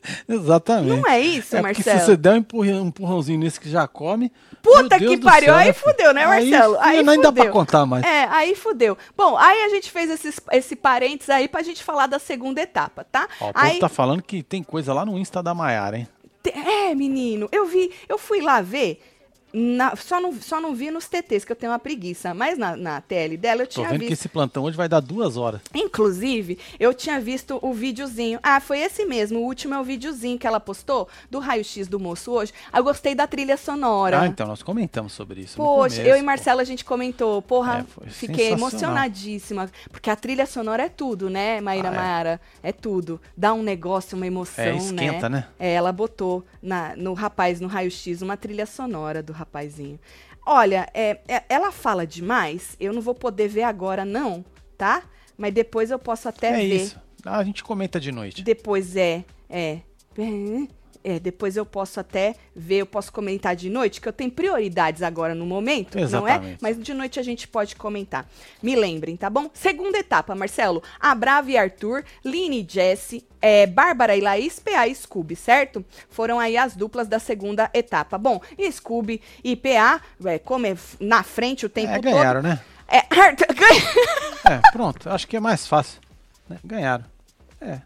[0.29, 1.01] Exatamente.
[1.01, 2.07] Não é isso, É porque se Marcelo?
[2.07, 4.33] você der um empurrão- um empurrãozinho nesse que já come.
[4.63, 5.85] Puta que pariu, céu, aí filho?
[5.93, 6.77] fudeu, né, Marcelo?
[6.81, 8.05] Aí nem dá pra contar mais.
[8.05, 8.97] É, aí fudeu.
[9.17, 13.05] Bom, aí a gente fez esses, esse parênteses aí pra gente falar da segunda etapa,
[13.05, 13.29] tá?
[13.41, 16.09] Ó, o povo aí, tá falando que tem coisa lá no Insta da Maiara, hein?
[16.45, 19.01] É, menino, eu vi, eu fui lá ver.
[19.59, 22.35] Na- só, não, só não vi nos TTs, que eu tenho uma preguiça.
[22.35, 24.09] Mas na, na TL dela eu Tô tinha vendo visto.
[24.09, 25.61] que esse plantão hoje vai dar duas horas.
[25.75, 28.39] Inclusive, eu tinha visto o videozinho.
[28.43, 29.39] Ah, foi esse mesmo.
[29.39, 32.53] O último é o videozinho que ela postou do raio-x do moço hoje.
[32.73, 34.21] Ah, Eu gostei da trilha sonora.
[34.21, 35.57] Ah, então, nós comentamos sobre isso.
[35.57, 36.23] Poxa, começo, eu e.
[36.23, 37.41] Marcela a gente comentou.
[37.41, 39.71] Porra, É, fiquei emocionadíssima.
[39.91, 42.69] Porque a trilha sonora é tudo, né, Maíra Ah, é.
[42.69, 43.21] É tudo.
[43.37, 45.47] Dá um negócio, uma emoção, É, esquenta, né?
[45.59, 49.99] É, ela botou na, no rapaz, no raio-x, uma trilha sonora do rapazinho.
[50.45, 52.77] Olha, é, é- ela fala demais.
[52.79, 54.45] Eu não vou poder ver agora, não,
[54.77, 55.03] tá?
[55.37, 56.77] Mas depois eu posso até É ver.
[56.77, 57.01] isso.
[57.25, 58.43] Ah, a gente comenta de noite.
[58.43, 59.81] Depois é, é.
[61.09, 65.03] É, depois eu posso até ver, eu posso comentar de noite, que eu tenho prioridades
[65.05, 66.05] agora no momento, não é?
[66.05, 66.59] Exatamente.
[66.61, 68.29] Mas de noite a gente pode comentar.
[68.61, 69.49] Me lembrem, tá bom?
[69.55, 70.83] Segunda etapa, Marcelo.
[70.99, 75.85] A Brava e Arthur, Line e Jesse, é, Bárbara e Laís, PA e Scooby, certo?
[76.11, 78.19] Foram aí as duplas da segunda etapa.
[78.19, 82.03] Bom, e Scooby e PA, é, como é na frente o tempo É, todo.
[82.03, 82.61] ganharam, né?
[82.89, 85.09] É, Arthur, ganha- É, pronto.
[85.09, 86.01] Acho que é mais fácil.
[86.49, 86.59] né?
[86.65, 87.05] Ganharam.
[87.61, 87.81] É.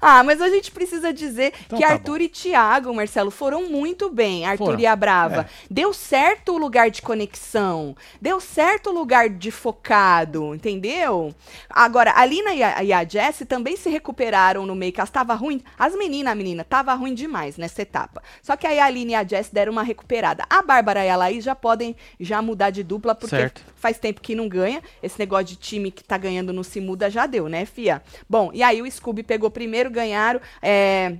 [0.00, 4.10] Ah, mas a gente precisa dizer Então que tá Arthur e Thiago, Marcelo, foram muito
[4.10, 4.44] bem.
[4.44, 5.42] Arthur Foram, e a Brava.
[5.42, 5.46] é.
[5.70, 7.96] Deu certo o lugar de conexão.
[8.20, 11.32] Deu certo o lugar de focado, entendeu?
[11.70, 15.10] Agora, a Lina e a, e a Jessie também se recuperaram no meio, que elas
[15.10, 15.62] tava ruim.
[15.78, 18.22] As meninas, a menina, tava ruim demais nessa etapa.
[18.42, 20.44] Só que aí a Lina e a Jessie deram uma recuperada.
[20.50, 23.62] A Bárbara e a Laís já podem já mudar de dupla, porque Certo.
[23.82, 24.80] Faz tempo que não ganha.
[25.02, 28.00] Esse negócio de time que tá ganhando não se muda já deu, né, fia?
[28.30, 30.40] Bom, e aí o Scooby pegou primeiro, ganharam.
[30.62, 31.16] É...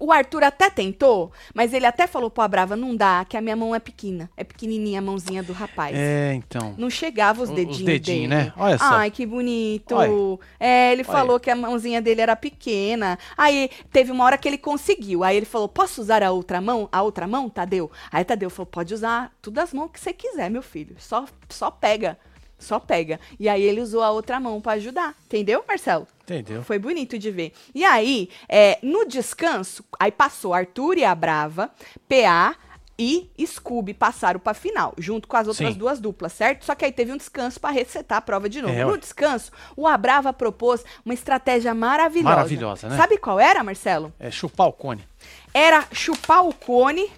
[0.00, 3.56] O Arthur até tentou, mas ele até falou pra Brava, não dá, que a minha
[3.56, 4.30] mão é pequena.
[4.36, 5.94] É pequenininha a mãozinha do rapaz.
[5.96, 6.74] É, então.
[6.78, 8.44] Não chegava os Os dedinhos dedinhos, dele.
[8.44, 8.52] né?
[8.56, 8.84] Olha só.
[8.84, 9.94] Ai, que bonito.
[9.94, 10.38] Olha.
[10.58, 11.12] É, ele Olha.
[11.12, 13.18] falou que a mãozinha dele era pequena.
[13.36, 15.22] Aí teve uma hora que ele conseguiu.
[15.24, 16.88] Aí ele falou: "Posso usar a outra mão?
[16.92, 20.50] A outra mão, Tadeu?" Aí Tadeu falou: "Pode usar todas as mãos que você quiser,
[20.50, 20.96] meu filho.
[20.98, 22.18] Só só pega.
[22.58, 25.14] Só pega." E aí ele usou a outra mão pra ajudar.
[25.26, 26.06] Entendeu, Marcelo?
[26.22, 26.62] Entendeu?
[26.62, 27.52] Foi bonito de ver.
[27.74, 31.70] E aí, é, no descanso, aí passou Arthur e a Brava,
[32.08, 32.56] PA
[32.98, 35.78] e Scooby passaram pra final, junto com as outras Sim.
[35.78, 36.64] duas duplas, certo?
[36.64, 38.74] Só que aí teve um descanso pra resetar a prova de novo.
[38.74, 42.34] É, no descanso, o Abrava propôs uma estratégia maravilhosa.
[42.34, 42.96] Maravilhosa, né?
[42.96, 44.12] Sabe qual era, Marcelo?
[44.18, 45.06] É chupar o cone.
[45.52, 47.10] Era chupar o cone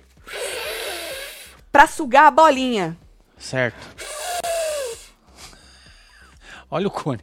[1.71, 2.97] pra sugar a bolinha.
[3.39, 3.79] Certo.
[6.71, 7.21] Olha o cone.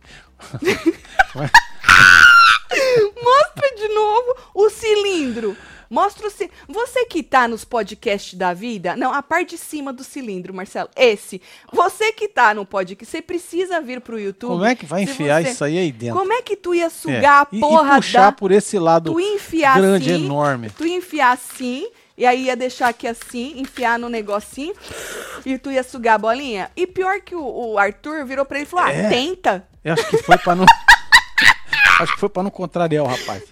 [3.21, 5.55] Mostra de novo o cilindro.
[5.89, 6.49] Mostra o ci...
[6.67, 8.95] Você que tá nos podcasts da vida.
[8.97, 10.89] Não, a parte de cima do cilindro, Marcelo.
[10.95, 11.39] Esse.
[11.71, 14.49] Você que tá no podcast, você precisa vir pro YouTube.
[14.49, 16.17] Como é que vai enfiar você- isso aí aí dentro?
[16.19, 16.89] Como é que tu ia É.
[16.89, 18.31] sugar E- a porra e puxar da.
[18.31, 20.25] por esse lado Tu ia enfiar grande, assim.
[20.25, 20.69] enorme.
[20.71, 21.87] Tu ia enfiar assim.
[22.17, 24.73] E aí ia deixar aqui assim, enfiar no negocinho.
[25.45, 26.71] E tu ia sugar a bolinha.
[26.75, 29.05] E pior que o, o Arthur virou pra ele e falou: É.
[29.05, 29.67] Ah, tenta.
[29.83, 30.65] Eu acho que foi pra não.
[31.99, 33.43] acho que foi pra não contrariar o rapaz.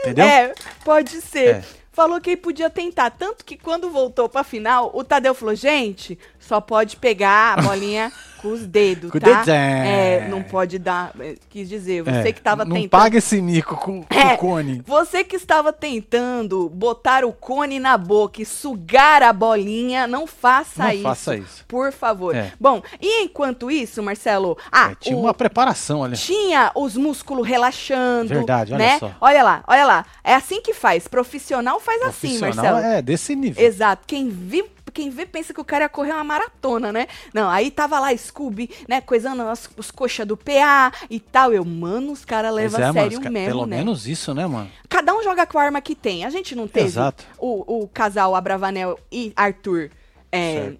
[0.00, 0.24] Entendeu?
[0.24, 0.52] É,
[0.84, 1.56] pode ser.
[1.56, 1.64] É.
[1.90, 3.10] Falou que ele podia tentar.
[3.10, 8.12] Tanto que quando voltou pra final, o Tadeu falou: gente, só pode pegar a bolinha
[8.36, 9.44] com os dedos, Com tá?
[9.48, 11.12] É, não pode dar.
[11.20, 12.90] é, Quis dizer, você É, que tava não tentando.
[12.90, 14.82] paga esse mico com, com É, o cone.
[14.86, 20.84] Você que estava tentando botar o cone na boca e sugar a bolinha, não faça
[20.84, 21.02] Não isso.
[21.02, 21.64] faça isso.
[21.66, 22.34] Por favor.
[22.34, 22.52] É.
[22.60, 26.16] Bom, e enquanto isso, Marcelo, ah, É, tinha o- uma preparação ali.
[26.16, 28.28] tinha os músculos relaxando.
[28.28, 28.98] Verdade, olha né?
[28.98, 29.12] só.
[29.20, 30.04] Olha lá, olha lá.
[30.22, 31.08] É assim que faz.
[31.08, 32.94] Profissional faz assim, Profissional Marcelo.
[32.94, 33.64] É, desse nível.
[33.64, 34.02] Exato.
[34.06, 34.64] Quem vê,
[34.96, 37.06] quem vê pensa que o cara ia correr uma maratona, né?
[37.34, 41.52] Não, aí tava lá Scooby, né, coisando as, os coxas do PA e tal.
[41.52, 43.76] Eu, mano, os caras levam é, a sério mesmo, Pelo né?
[43.76, 44.70] menos isso, né, mano?
[44.88, 46.24] Cada um joga com a arma que tem.
[46.24, 47.24] A gente não teve Exato.
[47.38, 49.90] o, o casal Abravanel e Arthur
[50.32, 50.72] é,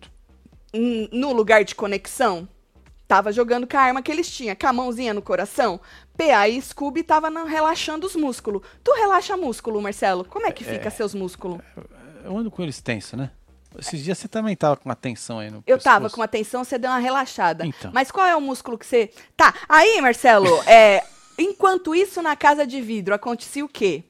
[1.12, 2.48] no lugar de conexão?
[3.09, 5.79] tava jogando com a arma que eles tinham, com a mãozinha no coração.
[6.18, 8.62] PA e Scooby tava na- relaxando os músculos.
[8.83, 10.24] Tu relaxa músculo, Marcelo?
[10.24, 11.61] Como é que fica seus músculos?
[12.24, 13.31] Eu ando com eles tenso, né?
[13.78, 16.14] Esses dias você também tava com uma tensão aí no Eu tava pescoço.
[16.14, 17.66] com uma tensão, você deu uma relaxada.
[17.66, 17.90] Então.
[17.92, 19.10] Mas qual é o músculo que você.
[19.36, 21.04] Tá, aí, Marcelo, é,
[21.38, 24.04] enquanto isso na casa de vidro, acontecia o quê?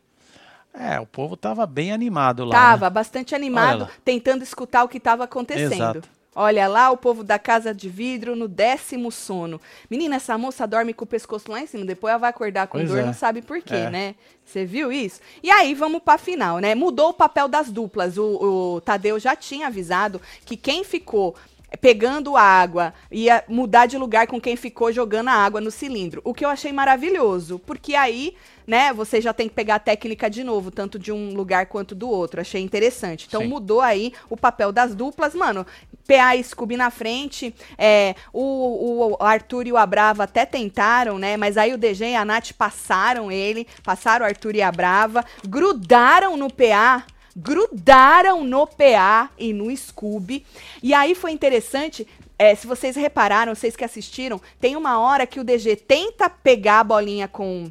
[0.79, 2.53] É, o povo tava bem animado lá.
[2.53, 2.91] Tava né?
[2.91, 5.73] bastante animado, tentando escutar o que estava acontecendo.
[5.73, 6.16] Exato.
[6.39, 9.59] Olha lá o povo da casa de vidro no décimo sono.
[9.91, 12.77] Menina, essa moça dorme com o pescoço lá em cima, depois ela vai acordar com
[12.77, 13.05] Pois dor, é.
[13.07, 13.91] não sabe por quê, É.
[13.91, 14.15] né?
[14.45, 15.19] Você viu isso?
[15.43, 16.75] E aí, vamos pra final, né?
[16.75, 18.19] Mudou o papel das duplas.
[18.19, 21.35] O, o Tadeu já tinha avisado que quem ficou
[21.81, 26.21] pegando água ia mudar de lugar com quem ficou jogando a água no cilindro.
[26.25, 28.35] O que eu achei maravilhoso, porque aí,
[28.67, 31.95] né, você já tem que pegar a técnica de novo, tanto de um lugar quanto
[31.95, 32.41] do outro.
[32.41, 33.27] Achei interessante.
[33.27, 33.49] Então Sim.
[33.49, 35.67] mudou aí o papel das duplas, mano.
[36.07, 41.37] PA e Scooby na frente, é, o, o Arthur e o Abrava até tentaram, né?
[41.37, 45.25] Mas aí o DG e a Nath passaram ele, passaram o Arthur e a Brava,
[45.47, 47.05] grudaram no PA,
[47.37, 50.45] grudaram no PA e no Scooby.
[50.83, 52.07] E aí foi interessante.
[52.39, 56.81] é, se vocês repararam, vocês que assistiram, tem uma hora que o DG tenta pegar
[56.81, 57.71] a bolinha com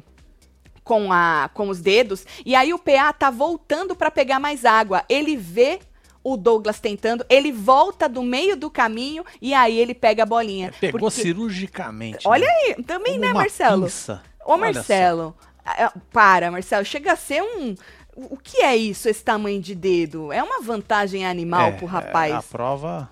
[0.82, 5.04] com, a, com os dedos, e aí o PA tá voltando para pegar mais água.
[5.08, 5.80] Ele vê
[6.28, 10.72] o Douglas tentando, ele volta do meio do caminho e aí ele pega a bolinha.
[10.80, 12.26] Pegou Porque- cirurgicamente.
[12.26, 12.52] Olha né?
[12.52, 13.84] aí, também, Como né, uma Marcelo?
[13.84, 14.22] pinça.
[14.44, 14.56] Ô.
[14.56, 17.76] Marcelo, ah, para, Marcelo, chega a ser um.
[18.16, 20.32] O que é isso, esse tamanho de dedo?
[20.32, 22.34] É uma vantagem animal É, pro é, rapaz.
[22.34, 23.08] a prova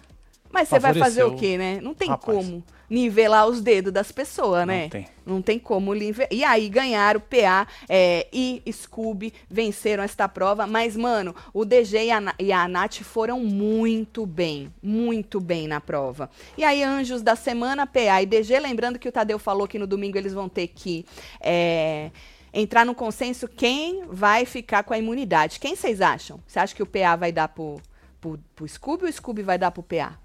[0.50, 1.78] Mas você vai fazer o quê, né?
[1.80, 2.36] Não tem rapaz.
[2.36, 4.88] como nivelar os dedos das pessoas, Não né?
[4.88, 5.06] tem.
[5.26, 6.28] Não tem como nivelar.
[6.30, 10.66] E aí ganharam PA é, e Scooby venceram esta prova.
[10.66, 14.72] Mas, mano, o DG e a, e a Nath foram muito bem.
[14.82, 16.30] Muito bem na prova.
[16.56, 18.60] E aí, anjos da semana, PA e DG.
[18.60, 21.04] Lembrando que o Tadeu falou que no domingo eles vão ter que.
[21.40, 22.10] é,
[22.56, 25.58] Entrar no consenso quem vai ficar com a imunidade.
[25.58, 26.38] Quem vocês acham?
[26.46, 27.80] Você acha que o PA vai dar pro,
[28.20, 30.16] pro, pro Scooby ou o Scooby vai dar pro PA?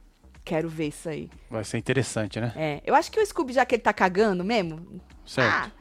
[0.49, 1.29] Quero ver isso aí.
[1.49, 2.51] vai ser interessante, né?
[2.55, 5.47] É, eu acho que o Scooby, já que ele tá cagando mesmo, Certo.
[5.47, 5.71] ah,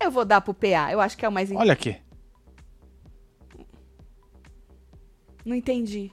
[0.00, 0.92] eu vou dar pro PA.
[0.92, 1.50] Eu acho que é o mais.
[1.50, 1.96] in- Olha aqui.
[5.44, 6.12] Não entendi.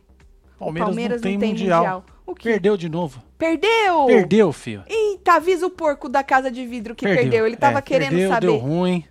[0.58, 2.04] Palmeiras, Palmeiras não tem, mundial.
[2.26, 2.50] O quê?
[2.50, 3.22] Perdeu de novo.
[3.38, 4.06] Perdeu!
[4.08, 4.84] Perdeu, filho.
[4.88, 7.46] Eita, avisa o porco da casa de vidro que perdeu.
[7.46, 8.48] Ele tava É, querendo perdeu, saber.
[8.48, 9.06] Deu ruim.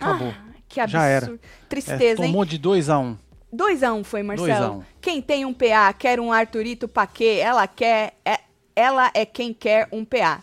[0.00, 0.28] Acabou.
[0.28, 1.02] Ah, que absurdo.
[1.02, 1.34] Já era.
[1.34, 2.30] É, Tristeza, hein?
[2.30, 3.18] tomou de 2 a 1 um.
[3.54, 4.48] 2x1 um foi, Marcelo.
[4.48, 4.84] 2 a 1.
[5.00, 8.14] Quem tem um PA quer um Arthurito Paquê, ela quer.
[8.24, 8.40] É,
[8.76, 10.42] ela é quem quer um PA.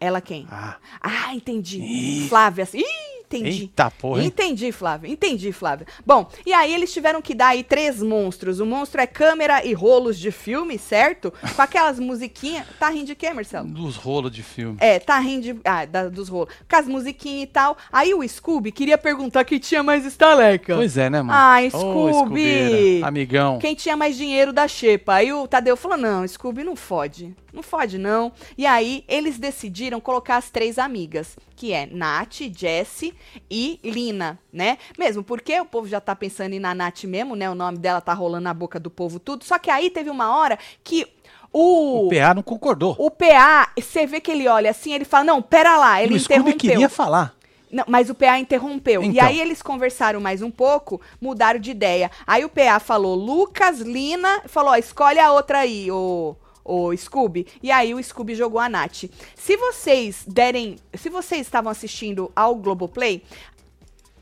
[0.00, 0.46] Ela quem?
[0.50, 1.80] Ah, Ah, entendi.
[1.80, 2.28] Ih.
[2.28, 2.66] Flávia.
[2.74, 3.62] Ih, entendi.
[3.62, 4.26] eita porra, hein?
[4.28, 5.08] Entendi, Flávia.
[5.10, 5.86] Entendi, Flávia.
[6.04, 8.60] Bom, e aí eles tiveram que dar aí três monstros.
[8.60, 11.32] O monstro é câmera e rolos de filme, certo?
[11.54, 12.66] Com aquelas musiquinhas.
[12.78, 13.66] Tá rindo de quê, Marcelo?
[13.68, 14.76] Dos rolos de filme.
[14.80, 15.60] É, tá rindo de.
[15.64, 16.52] Ah, da- dos rolos.
[16.68, 17.76] Com as musiquinhas e tal.
[17.92, 20.74] Aí o Scooby queria perguntar quem tinha mais estaleca.
[20.74, 21.66] Pois é, né, mano?
[21.66, 22.12] Ô, Scooby!
[22.12, 23.58] Scoobeira, Amigão.
[23.58, 25.14] Quem tinha mais dinheiro da Xepa.
[25.14, 27.34] Aí o Tadeu falou: não, Scooby não fode.
[27.52, 28.32] Não fode, não.
[28.56, 33.14] E aí eles decidiram colocar as três amigas, que é Nath, Jessie
[33.50, 34.78] e Lina, né?
[34.98, 37.50] Mesmo porque o povo já tá pensando em na Nath mesmo, né?
[37.50, 39.44] O nome dela tá rolando na boca do povo tudo.
[39.44, 41.06] Só que aí teve uma hora que
[41.52, 42.06] o.
[42.06, 42.96] O PA não concordou.
[42.98, 46.16] O PA, você vê que ele olha assim, ele fala: não, pera lá, ele o
[46.16, 46.56] interrompeu.
[46.56, 47.34] queria falar.
[47.70, 49.02] Não, mas o PA interrompeu.
[49.02, 49.26] E Então.
[49.26, 52.10] aí eles conversaram mais um pouco, mudaram de ideia.
[52.26, 56.34] Aí o PA falou Lucas, Lina, falou: ó, escolhe a outra aí, o,
[56.64, 57.46] o Scooby.
[57.62, 59.04] E aí o Scooby jogou a Nath.
[59.34, 60.76] Se vocês derem.
[60.94, 63.22] Se vocês estavam assistindo ao Globoplay.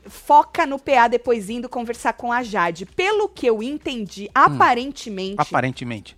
[0.07, 2.87] Foca no PA depois indo conversar com a Jade.
[2.87, 6.17] Pelo que eu entendi, aparentemente Aparentemente.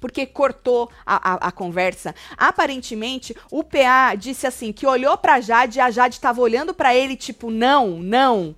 [0.00, 2.14] porque cortou a, a, a conversa.
[2.38, 6.94] Aparentemente, o PA disse assim que olhou pra Jade e a Jade tava olhando pra
[6.94, 8.56] ele, tipo, não, não.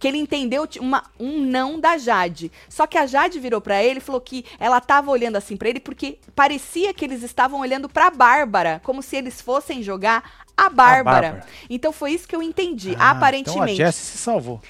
[0.00, 2.50] Que ele entendeu uma, um não da Jade.
[2.68, 5.68] Só que a Jade virou pra ele e falou que ela tava olhando assim pra
[5.68, 10.68] ele porque parecia que eles estavam olhando pra Bárbara, como se eles fossem jogar a
[10.70, 11.20] Bárbara.
[11.32, 11.46] Bárbara.
[11.68, 13.74] Então foi isso que eu entendi, Ah, aparentemente.
[13.74, 14.60] Então a Jessie se salvou.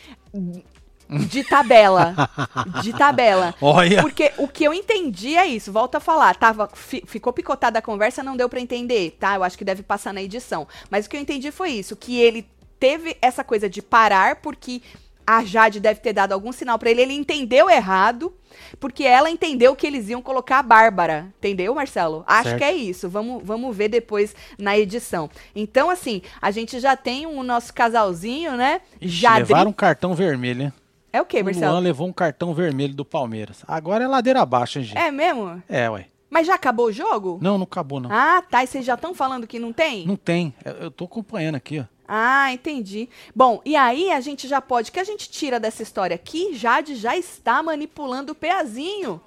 [1.09, 2.15] De tabela.
[2.83, 3.53] De tabela.
[3.63, 4.01] Olha.
[4.01, 7.83] Porque o que eu entendi é isso, volto a falar, tava, fi- ficou picotada a
[7.83, 9.35] conversa, não deu pra entender, tá?
[9.35, 10.69] Eu acho que deve passar na edição.
[10.89, 12.47] Mas o que eu entendi foi isso, que ele
[12.79, 14.81] teve essa coisa de parar porque
[15.27, 18.35] a Jade deve ter dado algum sinal pra ele, ele entendeu errado,
[18.79, 22.25] porque ela entendeu que eles iam colocar a Bárbara, entendeu, Marcelo?
[22.27, 22.59] Acho Certo.
[22.59, 25.31] que é isso, vamos, vamos ver depois na edição.
[25.55, 28.81] Então, assim, a gente já tem o nosso casalzinho, né?
[29.01, 30.73] Ixi, Jadri- levaram um cartão vermelho, hein?
[31.13, 31.73] É o quê, o Marcelo?
[31.73, 33.65] Luan levou um cartão vermelho do Palmeiras.
[33.67, 34.99] Agora é ladeira abaixo, hein, gente?
[34.99, 35.61] É mesmo?
[35.69, 36.07] É, ué.
[36.29, 37.39] Mas já acabou o jogo?
[37.43, 38.09] Não, não acabou, não.
[38.13, 38.63] Ah, tá.
[38.63, 40.07] E vocês já estão falando que não tem?
[40.07, 40.55] Não tem.
[40.65, 41.85] Eu, eu tô acompanhando aqui, ó.
[42.13, 43.09] Ah, entendi.
[43.33, 46.55] Bom, e aí a gente já pode, o que a gente tira dessa história aqui,
[46.55, 49.21] Jade já está manipulando o peazinho.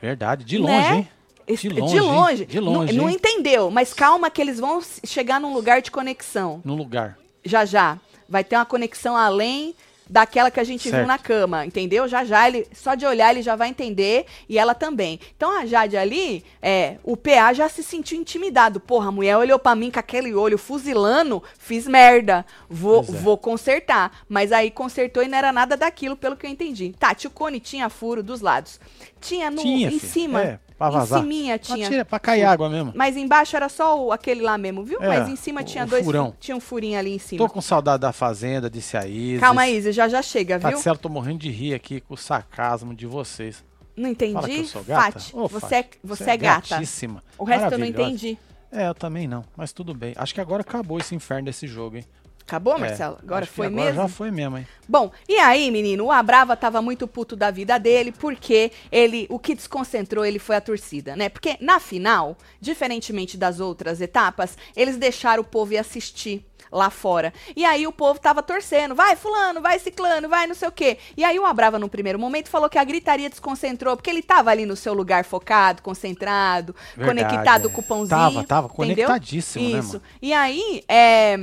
[0.00, 0.42] Verdade.
[0.42, 0.64] De Né?
[0.78, 1.08] longe, hein?
[1.46, 2.42] Es- De longe, De longe.
[2.44, 2.48] hein?
[2.48, 3.16] De longe, Não, não hein?
[3.16, 6.62] entendeu, mas calma que eles vão chegar num lugar de conexão.
[6.64, 7.18] No lugar.
[7.44, 7.98] Já já.
[8.26, 9.74] Vai ter uma conexão além
[10.10, 11.06] daquela que a gente viu Certo.
[11.06, 12.08] na cama, entendeu?
[12.08, 15.20] Já já, ele, só de olhar ele já vai entender e ela também.
[15.36, 18.80] Então a Jade ali, é, o PA já se sentiu intimidado.
[18.80, 23.04] Porra, a mulher olhou pra mim com aquele olho fuzilando, fiz merda, vou, é.
[23.04, 24.10] vou consertar.
[24.28, 26.92] Mas aí consertou e não era nada daquilo, pelo que eu entendi.
[26.98, 28.80] Tá, tio Cone tinha furo dos lados.
[29.20, 30.12] Tinha no, Tinha, em filho.
[30.12, 30.42] cima.
[30.42, 31.18] É, pra vazar.
[31.18, 31.88] Em ciminha Pra, tinha.
[31.90, 32.92] tira, pra cair água mesmo.
[32.96, 34.98] Mas embaixo era só o- aquele lá mesmo, viu?
[35.02, 36.02] É, Mas em cima o- tinha o dois.
[36.04, 36.34] furão.
[36.40, 37.46] Tinha um furinho ali em cima.
[37.46, 39.40] Tô com saudade da fazenda, disse a Isis.
[39.40, 40.70] Calma, Isa, já já chega, viu?
[40.70, 43.62] Marcelo, tô morrendo de rir aqui com o sarcasmo de vocês.
[43.94, 44.32] Não entendi.
[44.32, 45.02] Fala que eu sou gata.
[45.20, 46.68] Fati, Ô, você, Fati, é, você é gata.
[46.70, 47.22] gatíssima.
[47.36, 48.38] O resto eu não entendi.
[48.72, 50.14] É, eu também não, mas tudo bem.
[50.16, 52.04] Acho que agora acabou esse inferno desse jogo, hein?
[52.50, 53.16] Acabou, É, Marcelo?
[53.22, 54.02] Agora acho que foi agora mesmo?
[54.02, 54.66] Já foi mesmo, hein?
[54.88, 59.38] Bom, e aí, menino, o Abrava tava muito puto da vida dele, porque ele, o
[59.38, 61.28] que desconcentrou ele foi a torcida, né?
[61.28, 67.32] Porque na final, diferentemente das outras etapas, eles deixaram o povo ir assistir lá fora.
[67.56, 70.98] E aí o povo tava torcendo, vai fulano, vai ciclano, vai não sei o quê.
[71.16, 74.50] E aí o Abrava no primeiro momento falou que a gritaria desconcentrou, porque ele tava
[74.50, 77.70] ali no seu lugar focado, concentrado, Verdade, conectado é.
[77.70, 78.08] com o pãozinho.
[78.08, 79.06] Tava, tava entendeu?
[79.06, 79.92] conectadíssimo, né, Isso.
[79.94, 80.02] mano?
[80.20, 81.36] E aí, é,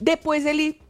[0.00, 0.80] depois ele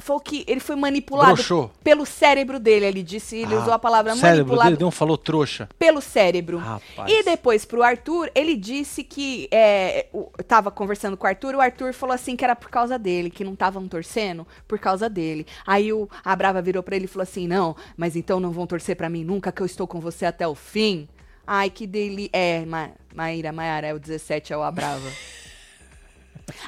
[0.00, 1.70] falou que ele foi manipulado Broxou.
[1.84, 2.86] pelo cérebro dele.
[2.86, 5.68] Ele disse, ele Ah, usou a palavra manipulado dele não falou trouxa.
[5.78, 6.56] pelo cérebro.
[6.56, 7.12] Rapaz.
[7.12, 11.60] E depois pro Arthur, ele disse que é, o- tava conversando com o Arthur, o
[11.60, 15.46] Arthur falou assim que era por causa dele, que não estavam torcendo por causa dele.
[15.66, 18.66] Aí o, a Brava virou pra ele e falou assim: "Não, mas então não vão
[18.66, 21.06] torcer pra mim nunca que eu estou com você até o fim".
[21.46, 22.30] Ai, que dele.
[22.32, 25.06] É, Ma Maíra, Maiara, é o 17 é o a Brava.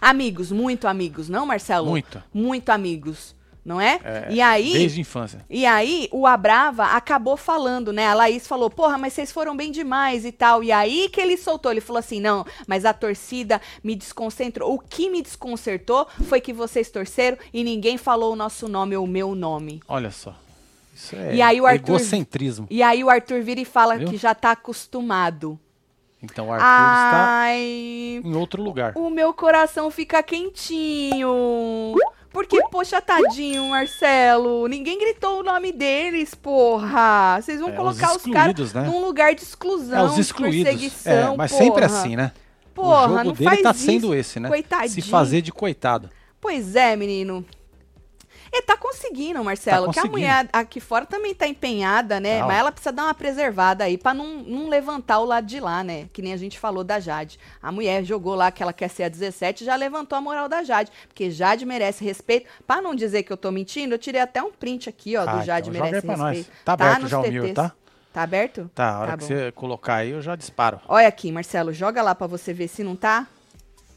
[0.01, 1.89] amigos, muito amigos, não, Marcelo?
[1.91, 2.23] Muito.
[2.33, 3.35] Muito amigos,
[3.65, 3.99] não é?
[4.05, 5.45] É, e aí Desde a infância.
[5.49, 8.07] e aí, o Abrava acabou falando, né?
[8.09, 10.63] A Laís falou, porra, mas vocês foram bem demais e tal.
[10.63, 14.75] E aí que ele soltou, ele falou assim: não, mas a torcida me desconcentrou.
[14.75, 19.05] O que me desconcertou foi que vocês torceram e ninguém falou o nosso nome ou
[19.05, 19.81] o meu nome.
[19.89, 20.35] Olha só.
[20.95, 22.67] Isso é E aí o Arthur- egocentrismo.
[22.71, 24.09] E aí o Arthur vira e fala Viu?
[24.11, 25.59] que já tá acostumado.
[26.25, 28.93] Então o Arthur está Ai, em outro lugar.
[28.97, 31.95] o meu coração fica quentinho.
[32.33, 34.67] Porque, poxa, tadinho, Marcelo.
[34.67, 37.39] Ninguém gritou o nome deles, porra.
[37.41, 38.83] Vocês vão É, os colocar os caras excluídos, né?
[38.83, 40.65] num lugar de exclusão, É, os de excluídos.
[40.65, 41.65] perseguição, É, mas porra.
[41.65, 42.33] sempre assim, né?
[42.75, 44.49] Porra, o jogo não dele faz tá isso, sendo esse, né?
[44.49, 44.91] coitadinho.
[44.91, 46.11] Se fazer de coitado.
[46.41, 47.45] Pois é, menino.
[48.57, 49.87] Ele tá conseguindo, Marcelo.
[49.87, 50.29] Tá que a conseguindo.
[50.29, 52.39] mulher aqui fora também tá empenhada, né?
[52.39, 52.47] Tá.
[52.47, 55.83] Mas ela precisa dar uma preservada aí pra não, não levantar o lado de lá,
[55.83, 56.07] né?
[56.13, 57.37] Que nem a gente falou da Jade.
[57.61, 60.63] A mulher jogou lá que ela quer ser a 17 já levantou a moral da
[60.63, 60.93] Jade.
[61.09, 62.49] Porque Jade merece respeito.
[62.65, 65.37] Pra não dizer que eu tô mentindo, eu tirei até um print aqui, ó, Ah,
[65.37, 66.37] do Jade então merece pra nós.
[66.37, 66.65] respeito.
[66.65, 67.73] Tá aberto nos já o tá?
[68.13, 68.71] Tá aberto?
[68.73, 69.27] Tá, a hora Tá que bom.
[69.27, 70.81] você colocar aí, eu já disparo.
[70.87, 73.27] Olha aqui, Marcelo, joga lá pra você ver se não tá.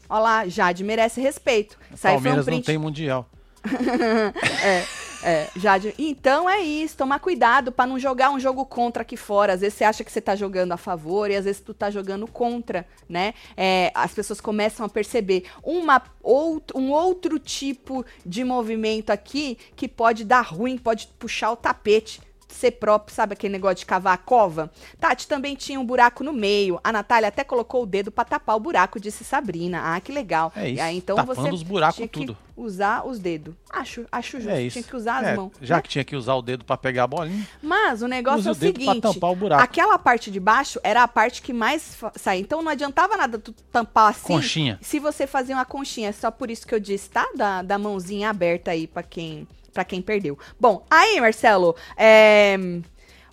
[0.08, 1.78] Olha lá, Jade merece respeito.
[1.92, 2.64] Aí foi um Palmeiras não print.
[2.66, 3.28] tem mundial.
[5.22, 5.94] É, Jade.
[5.98, 9.52] Então é isso, tomar cuidado pra não jogar um jogo contra aqui fora.
[9.52, 11.90] Às vezes você acha que você tá jogando a favor e às vezes tu tá
[11.90, 13.34] jogando contra, né?
[13.56, 19.88] É, as pessoas começam a perceber uma, out, um outro tipo de movimento aqui que
[19.88, 22.20] pode dar ruim, pode puxar o tapete.
[22.48, 24.70] Ser próprio, sabe aquele negócio de cavar a cova?
[24.98, 26.80] Tati também tinha um buraco no meio.
[26.82, 29.94] A Natália até colocou o dedo pra tapar o buraco, disse Sabrina.
[29.94, 30.50] Ah, que legal.
[30.56, 32.36] É isso, E aí, então tapando você os buracos tudo.
[32.56, 33.54] usar os dedos.
[33.70, 34.50] Acho, acho justo.
[34.50, 34.80] É isso.
[34.80, 35.52] Tinha que usar as É, mãos.
[35.60, 35.82] Já né?
[35.82, 38.54] que tinha que usar o dedo pra pegar a bolinha, Mas o negócio é o
[38.54, 39.62] o dedo seguinte: pra tampar o buraco.
[39.62, 42.40] aquela parte de baixo era a parte que mais saía.
[42.40, 44.26] Então não adiantava nada tu tampar assim.
[44.32, 44.78] Conchinha.
[44.80, 46.08] Se você fazia uma conchinha.
[46.08, 47.26] É só por isso que eu disse, tá?
[47.36, 49.46] Da, da mãozinha aberta aí pra quem,
[49.78, 50.36] pra quem perdeu.
[50.58, 52.56] Bom, aí, Marcelo, é.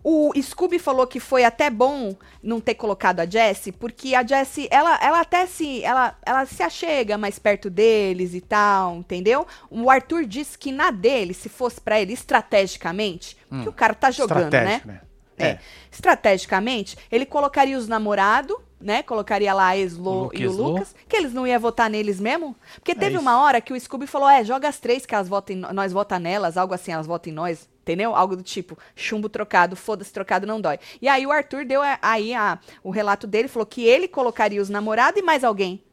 [0.08, 4.68] O Scooby falou que foi até bom não ter colocado a Jessie, porque a Jessie,
[4.70, 9.48] ela, ela até se, ela, ela se achega mais perto deles e tal, entendeu?
[9.68, 14.12] O Arthur disse que na dele, se fosse pra ele estrategicamente, que o cara tá
[14.12, 14.80] jogando, né?
[14.86, 15.02] né?
[15.40, 15.58] É.
[15.92, 18.56] Estrategicamente, ele colocaria os namorados,
[18.86, 19.04] né?
[19.04, 20.70] Colocaria lá a Eslo Luke e o Eslo.
[20.70, 22.56] Lucas, que eles não iam votar neles mesmo.
[22.76, 23.22] Porque É teve isso.
[23.22, 25.74] uma hora que o Scooby falou: é, joga as três que elas votam em no-
[25.74, 27.68] nós vota nelas, algo assim, elas votam em nós.
[27.82, 28.16] Entendeu?
[28.16, 30.80] Algo do tipo, chumbo trocado, foda-se, trocado não dói.
[31.02, 34.60] E aí o Arthur deu a- aí a- o relato dele, falou que ele colocaria
[34.62, 35.84] os namorados e mais alguém.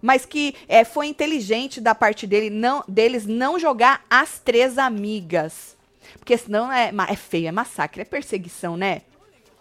[0.00, 5.76] Mas que é, foi inteligente da parte dele não, deles não jogar as três amigas.
[6.18, 9.02] Porque senão é, é feio, é massacre, é perseguição, né?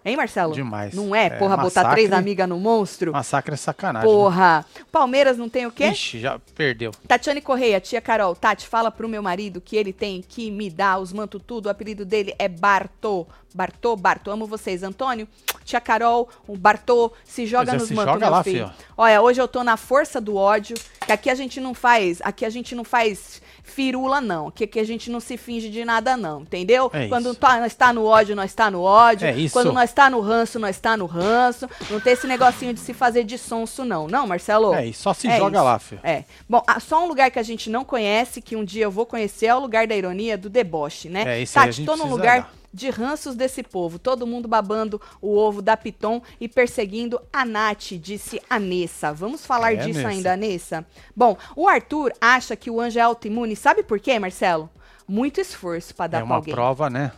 [0.08, 0.53] Hein, Marcelo?
[0.53, 0.93] Demais.
[0.93, 1.26] Não é?
[1.26, 3.12] É, Porra, botar massacre- três amigas no monstro?
[3.12, 4.10] Massacre é sacanagem.
[4.10, 4.66] Porra.
[4.91, 5.88] Palmeiras não tem o quê?
[5.88, 5.91] Né?
[5.91, 6.91] Ixi, já perdeu.
[7.08, 10.99] Tatiane Correia, tia Carol, Tati, fala pro meu marido que ele tem que me dar
[10.99, 11.66] os manto tudo.
[11.66, 13.28] O apelido dele é Bartô.
[13.53, 14.84] Bartô, Bartô, amo vocês.
[14.84, 15.28] Antônio,
[15.66, 18.68] tia Carol, o Bartô, se joga é, nos se mantos, joga meu lá, filho.
[18.68, 18.78] filho.
[18.95, 20.76] Olha, hoje eu tô na força do ódio,
[21.08, 24.51] que aqui a gente não faz, aqui a gente não faz firula, não.
[24.51, 26.89] Que aqui a gente não se finge de nada, não, entendeu?
[26.93, 27.39] É Quando isso.
[27.39, 29.28] tá, nós tá no ódio, nós tá no ódio.
[29.28, 29.53] É isso.
[29.53, 31.68] Quando nós tá no ranço, nós tá no ranço.
[31.89, 34.08] Não tem esse negocinho de se fazer de sonso, não.
[34.08, 34.74] Não, Marcelo?
[34.74, 35.66] É isso, só se É joga isso.
[35.66, 36.01] lá, filho.
[36.03, 36.24] É.
[36.47, 39.05] Bom, ah, só um lugar que a gente não conhece, que um dia eu vou
[39.05, 41.24] conhecer, é o lugar da ironia, do deboche, né?
[41.26, 42.51] É, aí a Tati, gente tô num lugar.
[42.74, 43.97] De ranços desse povo.
[43.97, 49.11] Todo mundo babando o ovo da Piton e perseguindo a Nath, disse a Nessa.
[49.13, 50.09] Vamos falar É, disso Nessa.
[50.09, 50.86] ainda, Nessa?
[51.15, 53.55] Bom, o Arthur acha que o anjo é autoimune.
[53.55, 54.70] Sabe por quê, Marcelo?
[55.07, 56.53] Muito esforço pra dar É pra uma alguém.
[56.53, 57.11] prova, né?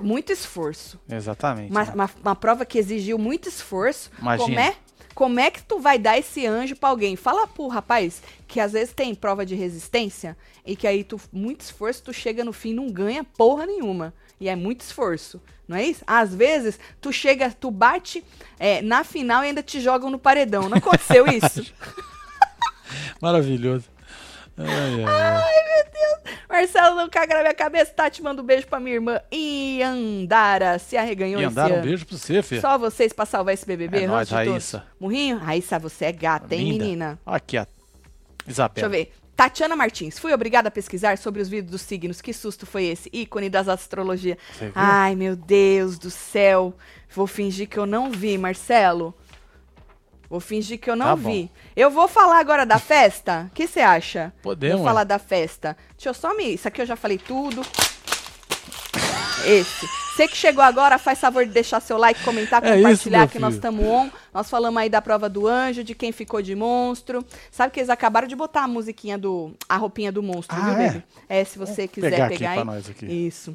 [0.00, 0.98] Muito esforço.
[1.08, 1.70] Exatamente.
[1.70, 1.92] Uma, né?
[1.94, 4.10] uma- uma prova que exigiu muito esforço.
[4.18, 4.44] Imagina.
[4.48, 4.74] Como é,
[5.14, 7.16] como é que tu vai dar esse anjo pra alguém?
[7.16, 11.60] Fala pro rapaz que às vezes tem prova de resistência e que aí tu, muito
[11.62, 14.14] esforço, tu chega no fim não ganha porra nenhuma.
[14.40, 16.02] E é muito esforço, não é isso?
[16.04, 18.24] Às vezes, tu chega, tu bate
[18.58, 20.68] é, na final e ainda te jogam no paredão.
[20.68, 21.72] Não aconteceu isso?
[23.22, 23.91] Maravilhoso.
[24.56, 26.36] Ai, ai, ai.
[26.48, 27.92] Marcelo, não caga na minha cabeça.
[27.92, 30.78] Tati, manda um beijo pra minha irmã Iandara.
[30.78, 32.60] Se arreganhou E esse andar um beijo pra você, filho.
[32.60, 34.04] Só vocês pra salvar esse BBB?
[34.04, 34.30] É todos.
[34.30, 34.84] Raíssa.
[35.00, 35.38] Murrinho?
[35.38, 36.84] Raíssa, você é gata, hein, Linda.
[36.84, 37.18] menina?
[37.24, 37.64] Aqui, ó.
[38.44, 38.86] Deixa Isabela.
[38.86, 39.12] eu ver.
[39.34, 42.20] Tatiana Martins, fui obrigada a pesquisar sobre os vídeos dos signos.
[42.20, 43.08] Que susto foi esse?
[43.12, 44.36] Ícone das astrologia.
[44.74, 46.74] Ai, meu Deus do céu.
[47.14, 49.14] Vou fingir que eu não vi, Marcelo.
[50.32, 51.50] Vou fingir que eu não Tá vi.
[51.76, 53.48] Eu vou falar agora da festa.
[53.50, 54.32] O que você acha?
[54.42, 55.76] Podemos, Vou falar da festa.
[55.94, 56.54] Deixa eu só me.
[56.54, 57.60] Isso aqui eu já falei tudo.
[59.44, 59.86] Esse.
[60.16, 63.28] Você que chegou agora, faz favor de deixar seu like, comentar, É isso, compartilhar meu
[63.28, 64.08] que nós estamos on.
[64.32, 67.22] Nós falamos aí da prova do anjo, de quem ficou de monstro.
[67.50, 69.52] Sabe que eles acabaram de botar a musiquinha do.
[69.68, 70.86] a roupinha do monstro, Ah, viu, é?
[70.88, 71.04] baby?
[71.28, 72.54] É, se você quiser pegar pegar, aqui aí.
[72.56, 73.04] pra nós aqui.
[73.04, 73.54] Isso.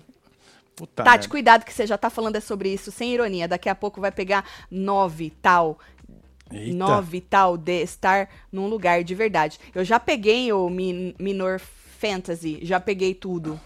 [0.76, 1.28] Puta Tati, merda.
[1.30, 3.48] cuidado que você já tá falando é sobre isso, sem ironia.
[3.48, 5.80] Daqui a pouco vai pegar nove tal.
[6.52, 6.76] Eita.
[6.76, 9.60] Nove tal de estar num lugar de verdade.
[9.76, 13.60] Eu já peguei o Min- Minor Fantasy, já peguei tudo.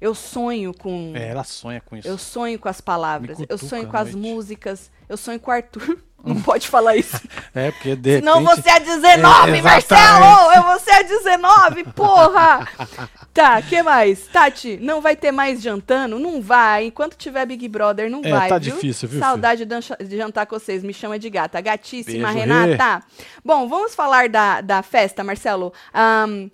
[0.00, 1.12] Eu sonho com.
[1.14, 2.08] É, ela sonha com isso.
[2.08, 5.50] Eu sonho com as palavras, Me eu cutuca sonho com as músicas, eu sonho com
[5.50, 5.98] o Arthur.
[6.24, 7.20] Não pode falar isso.
[7.52, 8.62] É, porque de Senão repente...
[8.62, 10.52] você é 19, É, Marcelo!
[10.54, 12.68] Eu vou ser 19, porra!
[13.34, 14.20] tá, que mais?
[14.28, 16.18] Tati, não vai ter mais jantando?
[16.18, 16.86] Não vai.
[16.86, 18.48] Enquanto tiver Big Brother, não É, vai.
[18.48, 18.74] tá viu?
[18.74, 20.84] difícil, viu, Saudade de jantar com vocês.
[20.84, 21.60] Me chama de gata.
[21.60, 23.04] Gatíssima, Beijo, Renata.
[23.44, 25.72] Bom, vamos falar da, da festa, Marcelo.
[25.92, 26.48] Ahn,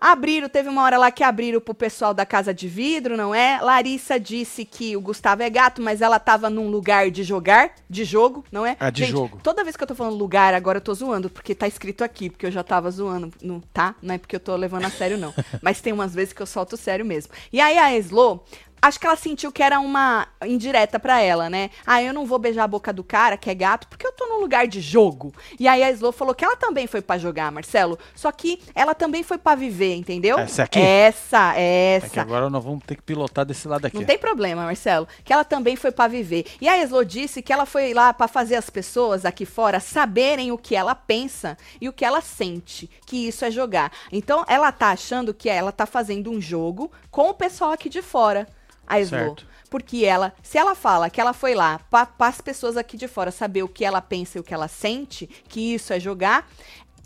[0.00, 3.60] Abriram, teve uma hora lá que abriram pro pessoal da Casa de Vidro, não é?
[3.60, 8.04] Larissa disse que o Gustavo é gato, mas ela tava num lugar de jogar, de
[8.04, 8.76] jogo, não é?
[8.78, 9.40] Ah, de jogo.
[9.42, 12.30] Toda vez que eu tô falando lugar, agora eu tô zoando, porque tá escrito aqui,
[12.30, 13.96] porque eu já tava zoando, não, tá?
[14.00, 15.34] Não é porque eu tô levando a sério, não.
[15.60, 17.32] Mas tem umas vezes que eu solto sério mesmo.
[17.52, 18.44] E aí a Eslo,
[18.80, 21.70] acho que ela sentiu que era uma indireta pra ela, né?
[21.86, 24.26] Ah, eu não vou beijar a boca do cara, que é gato, porque eu tô
[24.26, 25.32] num lugar de jogo.
[25.58, 28.94] E aí a Eslo falou que ela também foi pra jogar, Marcelo, só que ela
[28.94, 30.38] também foi pra viver, entendeu?
[30.38, 30.78] Essa aqui?
[30.78, 32.08] Essa, É essa.
[32.10, 33.96] que agora nós vamos ter que pilotar desse lado aqui.
[33.96, 36.46] Não tem problema, Marcelo, que ela também foi pra viver.
[36.60, 40.52] E a Eslo disse que ela foi lá pra fazer as pessoas aqui fora saberem
[40.52, 43.92] o que ela pensa e o que ela sente, que isso é jogar.
[44.12, 48.02] Então ela tá achando que ela tá fazendo um jogo com o pessoal aqui de
[48.02, 48.46] fora.
[48.88, 49.18] A Eslo.
[49.18, 49.46] Certo.
[49.70, 53.30] Porque ela, se ela fala que ela foi lá para as pessoas aqui de fora
[53.30, 56.48] saber o que ela pensa e o que ela sente, que isso é jogar,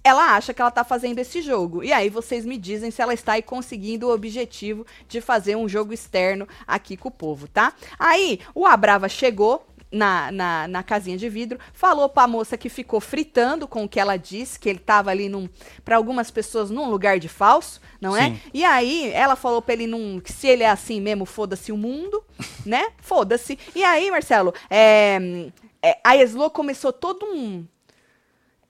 [0.05, 1.83] ela acha que ela tá fazendo esse jogo.
[1.83, 5.69] E aí vocês me dizem se ela está aí conseguindo o objetivo de fazer um
[5.69, 7.73] jogo externo aqui com o povo, tá?
[7.99, 9.67] Aí o Abrava chegou.
[9.93, 14.01] Na, na, na casinha de vidro, falou pra moça que ficou fritando com o que
[14.01, 15.47] ela disse, que ele tava ali num,
[15.85, 18.31] para algumas pessoas num lugar de falso, não é?
[18.31, 18.41] Sim.
[18.55, 21.77] E aí ela falou pra ele não, que se ele é assim mesmo, foda-se o
[21.77, 22.25] mundo,
[22.65, 22.89] né?
[23.03, 23.59] Foda-se.
[23.75, 25.51] E aí, Marcelo, é,
[25.83, 27.67] é, a Eslo começou todo um.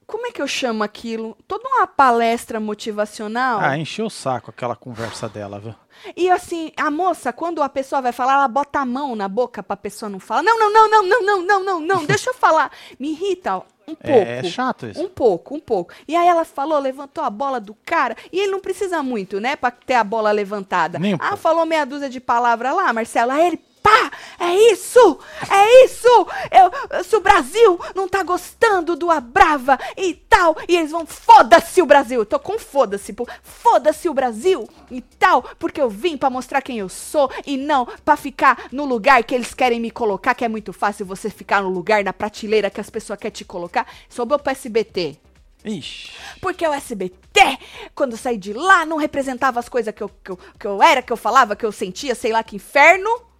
[0.05, 1.37] Como é que eu chamo aquilo?
[1.47, 3.59] Toda uma palestra motivacional.
[3.61, 5.73] Ah, encheu o saco aquela conversa dela, viu?
[6.15, 9.63] E assim, a moça, quando a pessoa vai falar, ela bota a mão na boca
[9.63, 10.43] pra pessoa não falar.
[10.43, 12.71] Não, não, não, não, não, não, não, não, não, deixa eu falar.
[12.99, 14.07] Me irrita um pouco.
[14.07, 15.01] É, é chato isso.
[15.01, 15.93] Um pouco, um pouco.
[16.07, 19.55] E aí ela falou, levantou a bola do cara, e ele não precisa muito, né,
[19.55, 20.99] pra ter a bola levantada.
[20.99, 21.37] Nem ah, pouco.
[21.37, 23.31] falou meia dúzia de palavras lá, Marcelo.
[23.31, 24.11] Aí ele Pá!
[24.39, 25.19] É isso!
[25.51, 26.07] É isso!
[26.49, 31.81] Eu, se o Brasil não tá gostando do Abrava e tal, e eles vão, foda-se
[31.81, 32.21] o Brasil!
[32.21, 33.13] Eu tô com foda-se,
[33.43, 37.85] foda-se o Brasil e tal, porque eu vim para mostrar quem eu sou e não
[38.05, 41.61] para ficar no lugar que eles querem me colocar, que é muito fácil você ficar
[41.61, 43.85] no lugar, na prateleira que as pessoas querem te colocar.
[44.07, 45.17] Sobrou pro SBT.
[45.65, 46.11] Ixi.
[46.41, 47.57] Porque o SBT,
[47.95, 50.81] quando eu saí de lá, não representava as coisas que eu, que, eu, que eu
[50.81, 53.32] era, que eu falava, que eu sentia, sei lá que inferno.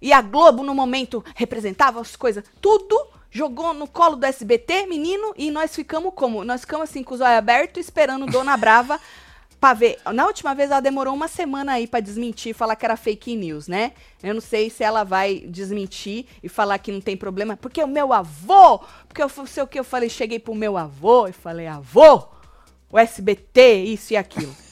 [0.00, 5.32] E a Globo, no momento, representava as coisas, tudo jogou no colo do SBT, menino,
[5.36, 6.44] e nós ficamos como?
[6.44, 9.00] Nós ficamos assim, com os olhos abertos, esperando Dona Brava
[9.60, 9.98] pra ver.
[10.12, 13.68] Na última vez ela demorou uma semana aí para desmentir, falar que era fake news,
[13.68, 13.92] né?
[14.22, 17.86] Eu não sei se ela vai desmentir e falar que não tem problema, porque o
[17.86, 21.66] meu avô, porque eu sei o que eu falei, cheguei pro meu avô e falei:
[21.66, 22.24] "Avô,
[22.90, 24.69] o SBT, isso e aquilo".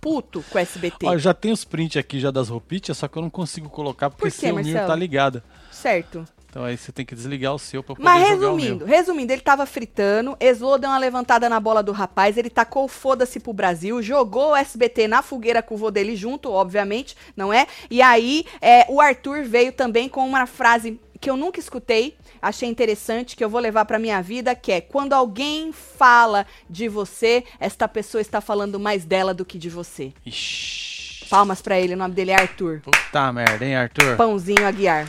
[0.00, 1.06] Puto com o SBT.
[1.06, 4.10] Ó, já tem os prints aqui já das roupitas, só que eu não consigo colocar
[4.10, 5.42] porque Por quê, seu Mir tá ligado.
[5.70, 6.26] Certo.
[6.50, 9.66] Então aí você tem que desligar o seu pra poder Mas resumindo, resumindo, ele tava
[9.66, 14.52] fritando, Eslo deu uma levantada na bola do rapaz, ele tacou foda-se pro Brasil, jogou
[14.52, 17.66] o SBT na fogueira com o vô dele junto, obviamente, não é?
[17.90, 22.68] E aí é, o Arthur veio também com uma frase que eu nunca escutei, achei
[22.68, 27.44] interessante, que eu vou levar para minha vida, que é quando alguém fala de você,
[27.58, 30.12] esta pessoa está falando mais dela do que de você.
[30.24, 31.26] Ixi.
[31.28, 32.80] Palmas para ele, o nome dele é Arthur.
[32.80, 34.16] Puta merda, hein, Arthur?
[34.16, 35.06] Pãozinho Aguiar.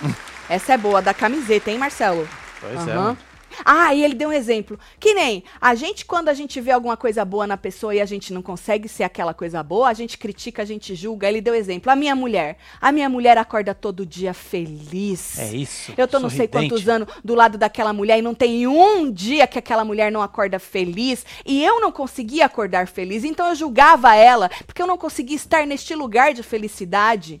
[0.48, 2.28] Essa é boa, da camiseta, hein, Marcelo?
[2.60, 2.88] Pois uhum.
[2.90, 2.94] é.
[2.94, 3.18] Mano.
[3.64, 4.78] Ah, e ele deu um exemplo.
[4.98, 8.06] Que nem a gente, quando a gente vê alguma coisa boa na pessoa e a
[8.06, 11.28] gente não consegue ser aquela coisa boa, a gente critica, a gente julga.
[11.28, 11.90] Ele deu exemplo.
[11.90, 12.56] A minha mulher.
[12.80, 15.38] A minha mulher acorda todo dia feliz.
[15.38, 15.92] É isso.
[15.96, 19.46] Eu tô não sei quantos anos do lado daquela mulher e não tem um dia
[19.46, 21.24] que aquela mulher não acorda feliz.
[21.44, 23.24] E eu não conseguia acordar feliz.
[23.24, 27.40] Então eu julgava ela, porque eu não conseguia estar neste lugar de felicidade.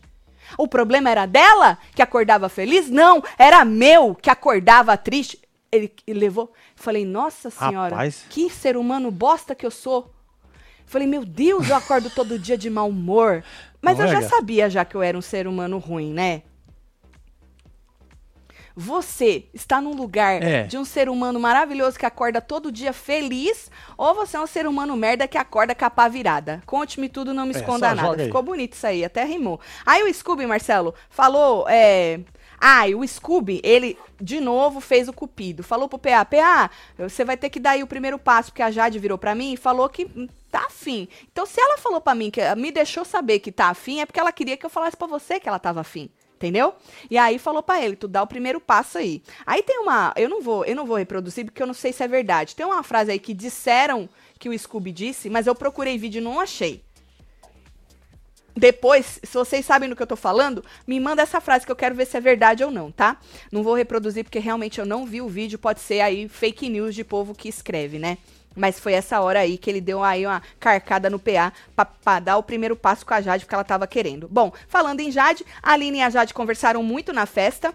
[0.58, 2.88] O problema era dela, que acordava feliz?
[2.88, 5.40] Não, era meu, que acordava triste.
[5.74, 6.52] Ele, levou.
[6.74, 8.24] Falei, nossa senhora, Rapaz.
[8.30, 10.12] que ser humano bosta que eu sou.
[10.86, 13.42] Falei, meu Deus, eu acordo todo dia de mau humor.
[13.80, 16.42] Mas Não eu é, já sabia já que eu era um ser humano ruim, né?
[18.76, 20.64] você está num lugar é.
[20.64, 24.66] de um ser humano maravilhoso que acorda todo dia feliz, ou você é um ser
[24.66, 26.60] humano merda que acorda com a pá virada.
[26.66, 28.24] Conte-me tudo, não me é, esconda é, nada.
[28.24, 29.60] Ficou bonito isso aí, até rimou.
[29.86, 31.66] Aí o Scooby, Marcelo, falou.
[31.68, 32.20] É...
[32.60, 35.62] Ah, e o Scooby, ele de novo fez o cupido.
[35.62, 38.70] Falou pro PA, PA, você vai ter que dar aí o primeiro passo, porque a
[38.70, 40.06] Jade virou para mim e falou que
[40.50, 41.08] tá afim.
[41.30, 44.20] Então, se ela falou para mim que me deixou saber que tá afim, é porque
[44.20, 46.08] ela queria que eu falasse para você que ela tava afim.
[46.36, 46.74] Entendeu?
[47.08, 49.22] E aí falou para ele, tu dá o primeiro passo aí.
[49.46, 52.02] Aí tem uma, eu não vou, eu não vou reproduzir porque eu não sei se
[52.02, 52.54] é verdade.
[52.54, 56.24] Tem uma frase aí que disseram que o Scooby disse, mas eu procurei vídeo e
[56.24, 56.82] não achei.
[58.56, 61.76] Depois, se vocês sabem do que eu tô falando, me manda essa frase que eu
[61.76, 63.16] quero ver se é verdade ou não, tá?
[63.50, 66.94] Não vou reproduzir porque realmente eu não vi o vídeo, pode ser aí fake news
[66.94, 68.18] de povo que escreve, né?
[68.54, 72.20] Mas foi essa hora aí que ele deu aí uma carcada no PA pra, pra,
[72.20, 74.28] dar o primeiro passo com a Jade, porque ela tava querendo.
[74.28, 77.74] Bom, falando em Jade, a Aline e a Jade conversaram muito na festa.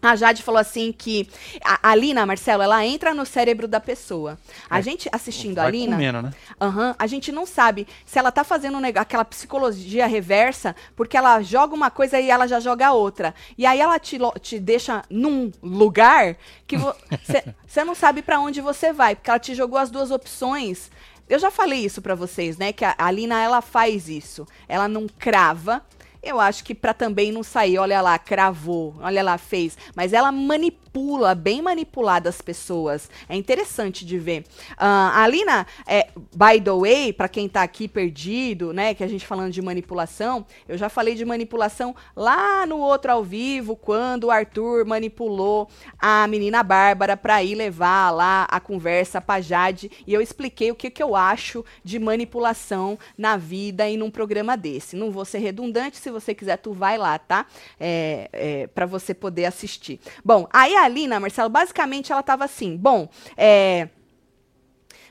[0.00, 1.28] A Jade falou assim que
[1.64, 4.38] a, a Lina, Marcelo, ela entra no cérebro da pessoa.
[4.70, 6.30] A é, gente assistindo a Lina, comendo, né?
[6.60, 11.42] uhum, a gente não sabe se ela tá fazendo um aquela psicologia reversa, porque ela
[11.42, 13.34] joga uma coisa e ela já joga outra.
[13.56, 16.36] E aí ela te, te deixa num lugar
[16.66, 20.90] que você não sabe para onde você vai, porque ela te jogou as duas opções.
[21.28, 22.72] Eu já falei isso para vocês, né?
[22.72, 24.46] Que a, a Lina ela faz isso.
[24.66, 25.82] Ela não crava
[26.22, 29.76] eu acho que para também não sair, olha lá, cravou, olha lá, fez.
[29.94, 30.87] Mas ela manipula,
[31.36, 33.10] bem manipulada as pessoas.
[33.28, 34.40] É interessante de ver.
[34.72, 39.08] Uh, a Alina, é, by the way, para quem tá aqui perdido, né, que a
[39.08, 44.24] gente falando de manipulação, eu já falei de manipulação lá no outro ao vivo, quando
[44.24, 45.68] o Arthur manipulou
[45.98, 49.90] a menina Bárbara para ir levar lá a conversa pra Jade.
[50.06, 54.56] E eu expliquei o que, que eu acho de manipulação na vida e num programa
[54.56, 54.96] desse.
[54.96, 57.46] Não vou ser redundante, se você quiser, tu vai lá, tá?
[57.78, 60.00] É, é, para você poder assistir.
[60.24, 63.88] Bom, aí a Alina, Marcelo, basicamente ela tava assim, bom, é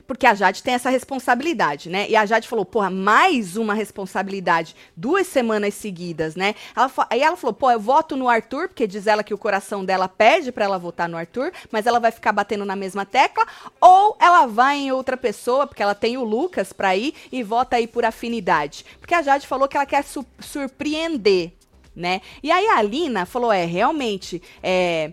[0.08, 2.08] porque a Jade tem essa responsabilidade, né?
[2.08, 6.54] E a Jade falou, porra, mais uma responsabilidade, duas semanas seguidas, né?
[6.74, 9.84] Ela, aí ela falou, pô, eu voto no Arthur, porque diz ela que o coração
[9.84, 13.46] dela pede para ela votar no Arthur, mas ela vai ficar batendo na mesma tecla,
[13.78, 17.76] ou ela vai em outra pessoa, porque ela tem o Lucas pra ir, e vota
[17.76, 18.86] aí por afinidade.
[18.98, 21.52] Porque a Jade falou que ela quer su surpreender,
[21.94, 22.22] né?
[22.42, 25.12] E aí a Alina falou, é, realmente, é,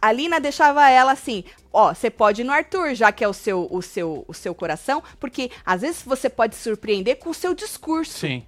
[0.00, 3.32] a, Lina deixava ela assim, ó, você pode ir no Arthur, já que é o
[3.32, 7.54] seu, o seu, o seu coração, porque às vezes você pode surpreender com o seu
[7.54, 8.20] discurso.
[8.20, 8.46] Sim.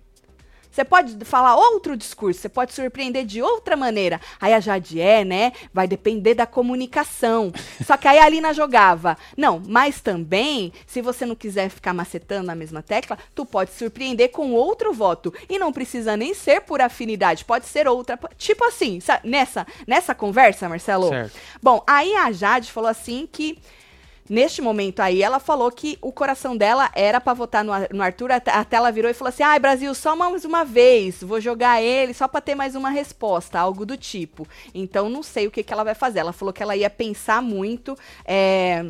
[0.74, 4.20] Você pode falar outro discurso, você pode surpreender de outra maneira.
[4.40, 5.52] Aí a Jade é, né?
[5.72, 7.52] Vai depender da comunicação.
[7.86, 9.16] Só que aí a Alina jogava.
[9.36, 14.32] Não, mas também, se você não quiser ficar macetando na mesma tecla, tu pode surpreender
[14.32, 15.32] com outro voto.
[15.48, 18.18] E não precisa nem ser por afinidade, pode ser outra.
[18.36, 21.08] Tipo assim, nessa, nessa conversa, Marcelo.
[21.08, 21.38] Certo.
[21.62, 23.58] Bom, aí a Jade falou assim que
[24.28, 28.32] Neste momento aí, ela falou que o coração dela era para votar no, no Arthur,
[28.32, 32.14] até, ela virou e falou assim: ai, Brasil, só mais uma vez, vou jogar ele
[32.14, 34.48] só para ter mais uma resposta, algo do tipo.
[34.74, 36.20] Então, não sei o que, que ela vai fazer.
[36.20, 37.96] Ela falou que ela ia pensar muito.
[38.24, 38.86] É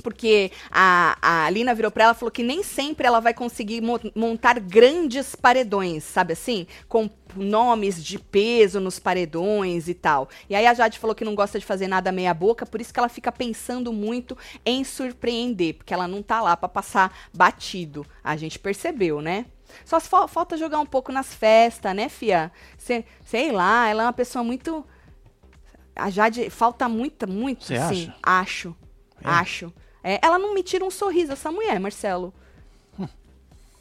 [0.00, 3.80] porque a, a Lina virou pra ela e falou que nem sempre ela vai conseguir
[3.80, 6.66] mo montar grandes paredões, sabe assim?
[6.88, 10.28] Com nomes de peso nos paredões e tal.
[10.48, 12.92] E aí a Jade falou que não gosta de fazer nada meia boca, por isso
[12.92, 18.04] que ela fica pensando muito em surpreender, porque ela não tá lá para passar batido.
[18.22, 19.46] A gente percebeu, né?
[19.84, 22.50] Só fa falta jogar um pouco nas festas, né, fia?
[22.76, 24.84] Cê, sei lá, ela é uma pessoa muito
[26.00, 27.76] a Jade falta muito, muito, sim.
[27.76, 28.14] Acha?
[28.22, 28.76] Acho.
[29.22, 29.28] É.
[29.28, 29.72] Acho.
[30.02, 32.32] É, ela não me tira um sorriso, essa mulher, Marcelo.
[32.98, 33.08] Hum.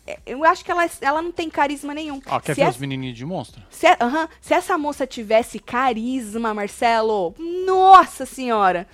[0.06, 2.22] É, eu acho que ela, ela não tem carisma nenhum.
[2.28, 3.62] Ó, quer se ver essa, os menininhos de monstro?
[3.70, 7.34] Se, uh -huh, se essa moça tivesse carisma, Marcelo,
[7.66, 8.88] nossa senhora,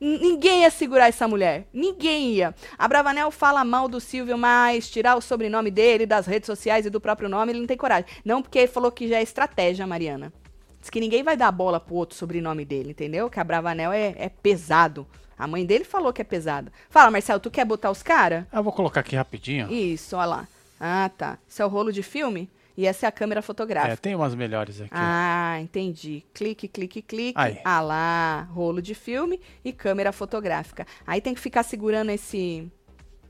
[0.00, 1.66] ninguém ia segurar essa mulher.
[1.72, 2.54] Ninguém ia.
[2.76, 6.90] A Bravanel fala mal do Silvio, mas tirar o sobrenome dele, das redes sociais e
[6.90, 8.06] do próprio nome, ele não tem coragem.
[8.24, 10.32] Não, porque ele falou que já é estratégia, Mariana.
[10.80, 13.30] Diz que ninguém vai dar bola pro outro sobrenome dele, entendeu?
[13.30, 15.06] Que a Bravanel é, é pesado.
[15.38, 16.72] A mãe dele falou que é pesada.
[16.88, 18.44] Fala, Marcelo, tu quer botar os caras?
[18.52, 19.72] Eu vou colocar aqui rapidinho.
[19.72, 20.48] Isso, olha lá.
[20.78, 21.38] Ah, tá.
[21.48, 22.50] Isso é o rolo de filme?
[22.76, 23.92] E essa é a câmera fotográfica.
[23.92, 24.90] É, tem umas melhores aqui.
[24.92, 26.24] Ah, entendi.
[26.32, 27.38] Clique, clique, clique.
[27.38, 27.58] Aí.
[27.64, 30.86] Ah lá, rolo de filme e câmera fotográfica.
[31.06, 32.70] Aí tem que ficar segurando esse...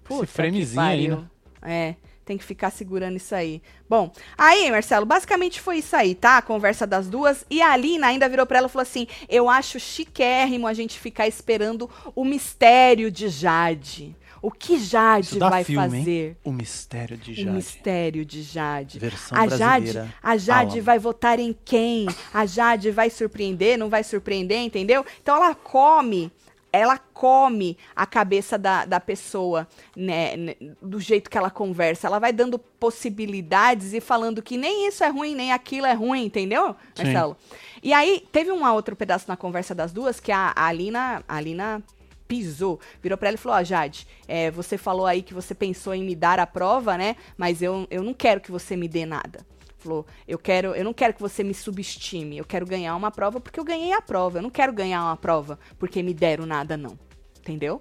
[0.04, 1.24] Puta esse framezinho aí, né?
[1.62, 1.94] É
[2.24, 3.62] tem que ficar segurando isso aí.
[3.88, 6.38] Bom, aí, Marcelo, basicamente foi isso aí, tá?
[6.38, 7.44] A conversa das duas.
[7.50, 10.98] E a Alina ainda virou pra ela e falou assim: Eu acho chiquérrimo a gente
[10.98, 14.16] ficar esperando o mistério de Jade.
[14.42, 16.28] O que Jade vai filme, fazer?
[16.30, 16.36] Hein?
[16.42, 17.48] O mistério de Jade.
[17.48, 18.98] O mistério de Jade.
[18.98, 22.08] Versão a Jade, a Jade vai votar em quem?
[22.34, 25.06] A Jade vai surpreender, não vai surpreender, entendeu?
[25.22, 26.32] Então ela come
[26.72, 32.06] ela come a cabeça da, da pessoa, né, né, do jeito que ela conversa.
[32.06, 36.24] Ela vai dando possibilidades e falando que nem isso é ruim, nem aquilo é ruim,
[36.24, 37.36] entendeu, Marcelo?
[37.38, 37.56] Sim.
[37.82, 41.36] E aí, teve um outro pedaço na conversa das duas que a, a Alina, a
[41.36, 41.82] Alina
[42.26, 45.54] pisou, virou para ela e falou: Ó, oh, Jade, é, você falou aí que você
[45.54, 47.16] pensou em me dar a prova, né?
[47.36, 49.44] Mas eu, eu não quero que você me dê nada.
[49.82, 52.38] Falou, eu quero, eu não quero que você me subestime.
[52.38, 54.38] Eu quero ganhar uma prova porque eu ganhei a prova.
[54.38, 56.98] Eu não quero ganhar uma prova porque me deram nada, não.
[57.40, 57.80] Entendeu?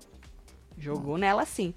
[0.77, 1.73] Jogou nela assim.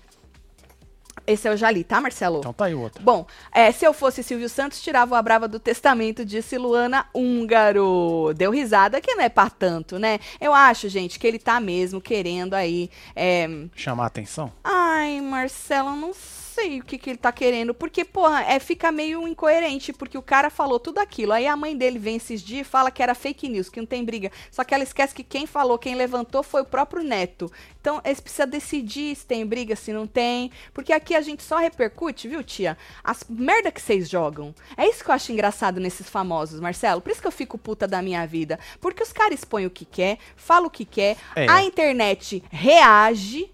[1.26, 2.38] Esse eu já li, tá, Marcelo?
[2.38, 3.02] Então tá aí outro.
[3.02, 8.32] Bom, é, se eu fosse Silvio Santos, tirava a brava do testamento, disse Luana Húngaro.
[8.36, 10.18] Deu risada, que não é pra tanto, né?
[10.40, 12.90] Eu acho, gente, que ele tá mesmo querendo aí...
[13.14, 13.48] É...
[13.74, 14.52] Chamar atenção?
[14.62, 18.92] Ai, Marcelo, não sei sei o que, que ele tá querendo, porque, porra, é, fica
[18.92, 21.32] meio incoerente, porque o cara falou tudo aquilo.
[21.32, 23.86] Aí a mãe dele vem esses dias e fala que era fake news, que não
[23.86, 24.30] tem briga.
[24.50, 27.50] Só que ela esquece que quem falou, quem levantou foi o próprio neto.
[27.80, 30.50] Então, eles precisam decidir se tem briga, se não tem.
[30.72, 32.78] Porque aqui a gente só repercute, viu, tia?
[33.02, 34.55] As merda que vocês jogam.
[34.76, 37.00] É isso que eu acho engraçado nesses famosos, Marcelo.
[37.00, 38.59] Por isso que eu fico puta da minha vida.
[38.80, 41.48] Porque os caras expõem o que quer, falam o que quer, é.
[41.48, 43.53] a internet reage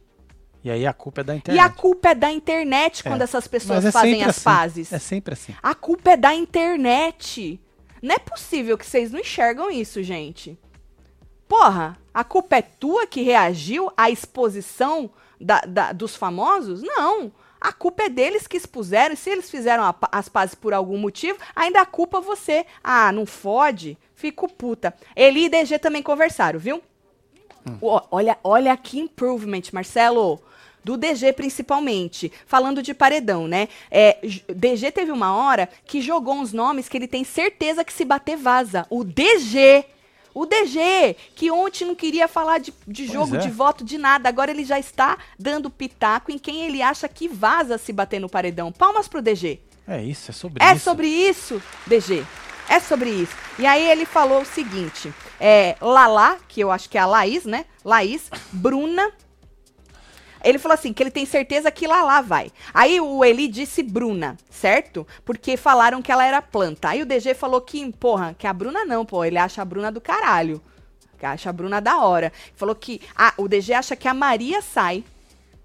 [0.63, 1.57] e aí a culpa é da internet.
[1.57, 3.25] E a culpa é da internet quando é.
[3.25, 4.45] essas pessoas é fazem as assim.
[4.45, 4.93] pazes.
[4.93, 5.55] É sempre assim.
[5.63, 7.61] A culpa é da internet.
[8.03, 10.59] Não é possível que vocês não enxergam isso, gente.
[11.49, 16.83] Porra, a culpa é tua que reagiu à exposição da, da, dos famosos?
[16.83, 17.33] Não.
[17.61, 19.15] A culpa é deles que expuseram.
[19.15, 22.67] E se eles fizeram a, as pazes por algum motivo, ainda a culpa é você.
[22.85, 23.99] Ah, não fode?
[24.15, 24.95] Fico puta.
[25.17, 26.83] Ele e DG também conversaram, viu?
[27.67, 27.77] Hum.
[28.11, 30.41] olha, olha que improvement, Marcelo
[30.85, 33.69] do DG principalmente, falando de paredão, né?
[33.91, 38.05] É, DG teve uma hora que jogou uns nomes que ele tem certeza que se
[38.05, 38.87] bater vaza.
[38.91, 39.85] O DG.
[40.33, 43.39] O DG, que ontem não queria falar de, de jogo, é.
[43.39, 47.27] de voto, de nada, agora ele já está dando pitaco em quem ele acha que
[47.27, 48.71] vaza se bater no paredão.
[48.71, 49.59] Palmas pro DG.
[49.89, 50.75] É isso, é sobre é isso.
[50.75, 52.25] É sobre isso, DG.
[52.71, 53.37] É sobre isso.
[53.59, 57.45] E aí ele falou o seguinte: é, Lala, que eu acho que é a Laís,
[57.45, 57.65] né?
[57.85, 59.13] Laís, Bruna,
[60.45, 62.53] ele falou assim, que ele tem certeza que Lala vai.
[62.73, 65.05] Aí o Eli disse Bruna, certo?
[65.25, 66.91] Porque falaram que ela era planta.
[66.91, 69.25] Aí o DG falou que, porra, que a Bruna não, pô.
[69.25, 70.63] Ele acha a Bruna do caralho.
[71.19, 72.33] Que acha a Bruna da hora.
[72.55, 75.05] Falou que a, o DG acha que a Maria sai,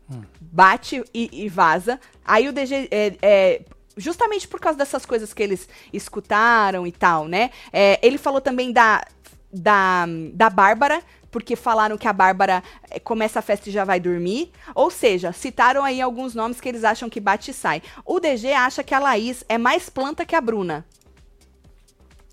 [0.10, 0.24] hum.
[0.42, 2.00] bate e, e, vaza.
[2.26, 3.62] Aí o DG é, é,
[3.98, 7.52] justamente por causa dessas coisas que eles escutaram e tal, né?
[7.72, 9.06] É, ele falou também da,
[9.52, 11.02] da, da Bárbara,
[11.36, 14.52] porque falaram que a Bárbara eh, começa a festa e já vai dormir.
[14.74, 17.82] Ou seja, citaram aí alguns nomes que eles acham que bate e sai.
[18.06, 20.86] O DG acha que a Laís é mais planta que a Bruna.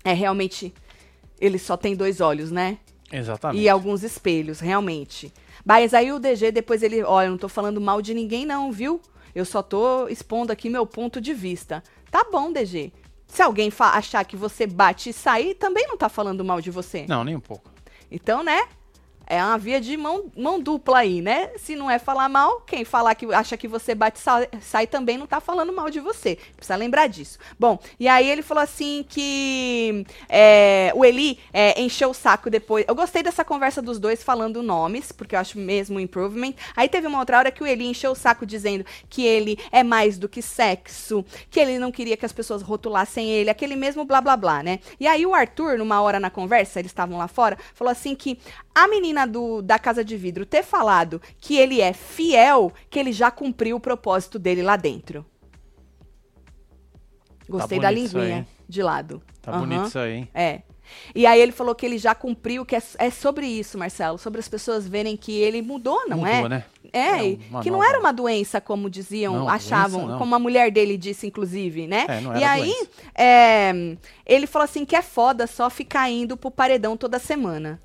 [0.05, 0.73] É realmente.
[1.37, 2.77] Ele só tem dois olhos, né?
[3.11, 3.61] Exatamente.
[3.61, 5.33] E alguns espelhos, realmente.
[5.65, 7.03] Mas aí o DG, depois ele.
[7.03, 9.01] Olha, eu não tô falando mal de ninguém, não, viu?
[9.33, 11.83] Eu só tô expondo aqui meu ponto de vista.
[12.11, 12.91] Tá bom, DG.
[13.27, 17.05] Se alguém achar que você bate e sai, também não tá falando mal de você.
[17.07, 17.71] Não, nem um pouco.
[18.11, 18.67] Então, né?
[19.27, 21.51] É uma via de mão, mão dupla aí, né?
[21.57, 25.17] Se não é falar mal, quem falar que acha que você bate sai, sai também
[25.17, 26.37] não tá falando mal de você.
[26.55, 27.39] Precisa lembrar disso.
[27.59, 32.85] Bom, e aí ele falou assim que é, o Eli é, encheu o saco depois.
[32.87, 36.53] Eu gostei dessa conversa dos dois falando nomes, porque eu acho mesmo improvement.
[36.75, 39.83] Aí teve uma outra hora que o Eli encheu o saco dizendo que ele é
[39.83, 44.05] mais do que sexo, que ele não queria que as pessoas rotulassem ele, aquele mesmo
[44.05, 44.79] blá blá blá, né?
[44.99, 48.37] E aí o Arthur, numa hora na conversa, eles estavam lá fora, falou assim que
[48.73, 53.11] a menina do, da Casa de Vidro ter falado que ele é fiel, que ele
[53.11, 55.25] já cumpriu o propósito dele lá dentro.
[57.47, 59.21] Gostei tá da linguinha de lado.
[59.41, 59.59] Tá uhum.
[59.59, 60.29] bonito isso aí, hein?
[60.33, 60.61] É.
[61.15, 64.39] E aí ele falou que ele já cumpriu, que é, é, sobre isso, Marcelo, sobre
[64.39, 66.35] as pessoas verem que ele mudou, não mudou, é?
[66.35, 66.65] Mudou, né?
[66.91, 70.71] É, é que não era uma doença, como diziam, não, achavam, doença, como a mulher
[70.71, 72.05] dele disse, inclusive, né?
[72.07, 76.37] É, não era e aí, é, ele falou assim que é foda só ficar indo
[76.37, 77.81] pro paredão toda semana.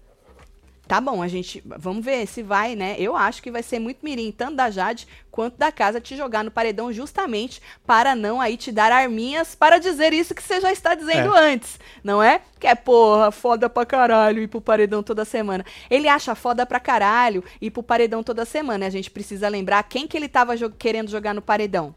[0.89, 1.63] Tá bom, a gente.
[1.67, 2.97] Vamos ver se vai, né?
[2.99, 6.43] Eu acho que vai ser muito mirim, tanto da Jade quanto da casa, te jogar
[6.43, 10.73] no paredão justamente para não aí te dar arminhas para dizer isso que você já
[10.73, 11.53] está dizendo é.
[11.53, 12.41] antes, não é?
[12.59, 15.65] Que é, porra, foda pra caralho ir pro paredão toda semana.
[15.91, 18.87] Ele acha foda pra caralho ir pro paredão toda semana.
[18.87, 21.95] A gente precisa lembrar quem que ele tava jo querendo jogar no paredão.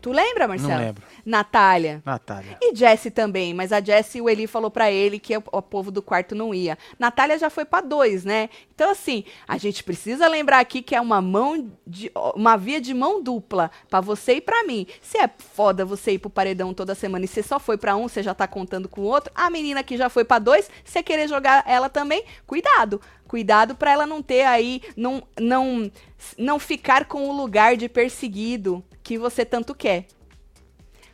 [0.00, 0.72] Tu lembra, Marcelo?
[0.72, 1.02] Não lembro.
[1.24, 2.02] Natália.
[2.04, 2.56] Natália.
[2.60, 5.90] E Jesse também, mas a Jesse, o Eli falou para ele que o, o, povo
[5.90, 6.78] do quarto não ia.
[6.98, 8.48] Natália já foi para dois, né?
[8.74, 12.10] Então, assim, a gente precisa lembrar aqui que é uma mão de.
[12.34, 14.86] uma via de mão dupla para você e para mim.
[15.02, 18.08] Se é foda você ir pro paredão toda semana e você só foi para um,
[18.08, 19.30] você já tá contando com o outro.
[19.34, 23.00] A menina que já foi para dois, você querer jogar ela também, cuidado.
[23.28, 25.88] Cuidado para ela não ter aí, não, não,
[26.36, 30.06] não ficar com o lugar de perseguido que você tanto quer.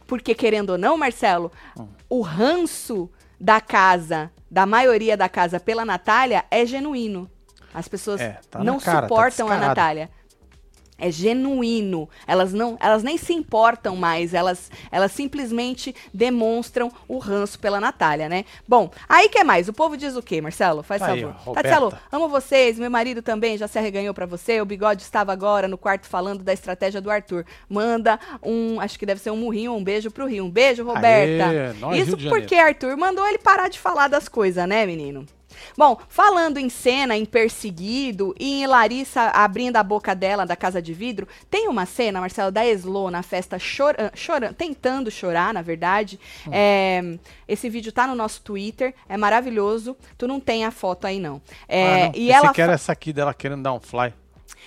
[0.07, 1.89] Porque, querendo ou não, Marcelo, hum.
[2.11, 7.31] o ranço da casa, da maioria da casa pela Natália, é genuíno.
[7.73, 10.11] As pessoas é, tá não cara, tá suportam tá a Natália.
[10.99, 12.09] É genuíno.
[12.27, 14.33] Elas não, elas nem se importam mais.
[14.33, 18.45] Elas, elas simplesmente demonstram o ranço pela Natália, né?
[18.67, 19.69] Bom, aí que mais?
[19.69, 20.83] O povo diz o quê, Marcelo?
[20.83, 21.55] Faz aí, favor.
[21.55, 22.79] Marcelo, amo vocês.
[22.79, 24.61] Meu marido também já se arreganhou para você.
[24.61, 27.45] O Bigode estava agora no quarto falando da estratégia do Arthur.
[27.69, 30.45] Manda um, acho que deve ser um murrinho, um beijo pro Rio.
[30.45, 31.49] Um beijo, Roberta.
[31.49, 35.27] Aê, nós, Isso porque Arthur mandou ele parar de falar das coisas, né, menino?
[35.77, 40.81] Bom, falando em cena, em perseguido e em Larissa abrindo a boca dela da casa
[40.81, 45.63] de vidro, tem uma cena, Marcelo, da Eslo na festa chorando, chora, tentando chorar, na
[45.63, 46.19] verdade.
[46.47, 46.51] Hum.
[46.53, 49.97] É, esse vídeo tá no nosso Twitter, é maravilhoso.
[50.17, 51.41] Tu não tem a foto aí, não.
[51.69, 52.13] É, ah, não.
[52.15, 54.13] E ela quer essa aqui dela querendo dar um fly.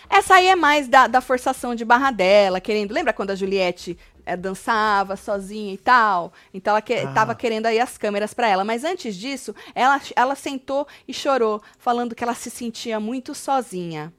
[0.10, 2.92] Essa aí é mais da, da forçação de barra dela, querendo.
[2.92, 6.34] Lembra quando a Juliette é, dançava sozinha e tal.
[6.54, 7.14] Então ela que, ah.
[7.14, 8.64] tava querendo aí as câmeras para ela.
[8.64, 14.14] Mas antes disso, ela, ela sentou e chorou, falando que ela se sentia muito sozinha.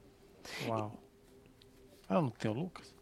[0.67, 0.93] Uau.
[2.09, 2.93] Ela não tem o Lucas?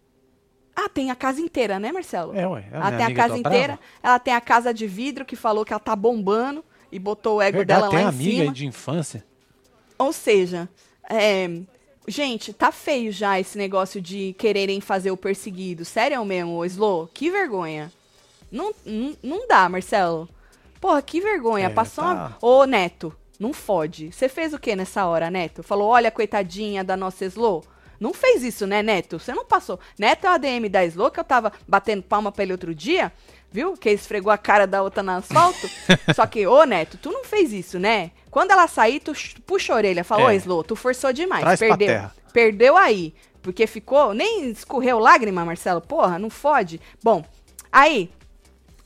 [0.75, 2.37] Ah, tem a casa inteira, né, Marcelo?
[2.37, 2.65] É, ué.
[2.71, 3.73] Ela tem a casa inteira.
[3.73, 3.81] Brava.
[4.01, 7.41] Ela tem a casa de vidro que falou que ela tá bombando e botou o
[7.41, 8.53] ego Verdade, dela lá em amiga cima.
[8.53, 9.25] de infância.
[9.97, 10.69] Ou seja,
[11.09, 11.49] é,
[12.09, 15.85] Gente, tá feio já esse negócio de quererem fazer o perseguido.
[15.85, 17.07] Sério mesmo, Slow?
[17.13, 17.91] Que vergonha.
[18.51, 20.27] Não, não, não dá, Marcelo.
[20.81, 21.67] Porra, que vergonha.
[21.67, 22.11] É, Passou tá.
[22.11, 22.37] uma...
[22.41, 24.11] Ô, Neto, não fode.
[24.11, 25.61] Você fez o que nessa hora, Neto?
[25.61, 27.63] Falou, olha, coitadinha da nossa Slow.
[27.99, 29.19] Não fez isso, né, Neto?
[29.19, 29.79] Você não passou.
[29.97, 33.11] Neto é o ADM da Slow, que eu tava batendo palma pra ele outro dia,
[33.51, 33.73] viu?
[33.75, 35.69] Que esfregou a cara da outra no asfalto.
[36.15, 38.11] Só que, ô, Neto, tu não fez isso, né?
[38.31, 39.11] Quando ela sair, tu
[39.45, 40.03] puxa a orelha.
[40.03, 40.35] Falou, é.
[40.35, 41.43] Slow, tu forçou demais.
[41.43, 42.09] Traz perdeu.
[42.31, 43.13] Perdeu aí.
[43.41, 44.13] Porque ficou.
[44.13, 45.81] Nem escorreu lágrima, Marcelo.
[45.81, 46.79] Porra, não fode.
[47.03, 47.23] Bom,
[47.71, 48.09] aí.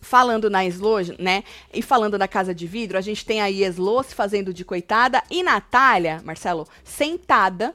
[0.01, 1.45] Falando na Slow, né?
[1.73, 5.23] E falando da casa de vidro, a gente tem aí Slow se fazendo de coitada
[5.31, 7.73] e Natália, Marcelo, sentada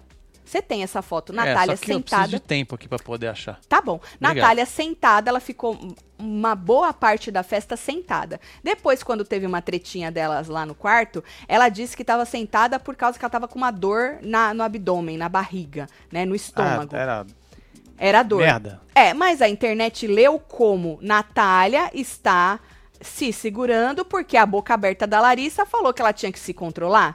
[0.48, 2.24] você tem essa foto, Natália é, só que sentada.
[2.24, 3.60] Eu de tempo aqui para poder achar.
[3.68, 3.96] Tá bom.
[3.96, 4.36] Obrigado.
[4.36, 5.78] Natália sentada, ela ficou
[6.18, 8.40] uma boa parte da festa sentada.
[8.62, 12.96] Depois, quando teve uma tretinha delas lá no quarto, ela disse que estava sentada por
[12.96, 16.96] causa que ela estava com uma dor na, no abdômen, na barriga, né, no estômago.
[16.96, 17.26] Ah, era
[17.98, 18.40] Era dor.
[18.40, 18.80] Merda.
[18.94, 22.58] É, mas a internet leu como Natália está
[23.00, 27.14] se segurando porque a boca aberta da Larissa falou que ela tinha que se controlar.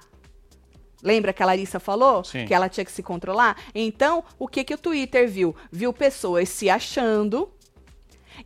[1.03, 2.45] Lembra que a Larissa falou Sim.
[2.45, 3.57] que ela tinha que se controlar?
[3.75, 5.53] Então, o que que o Twitter viu?
[5.69, 7.51] Viu pessoas se achando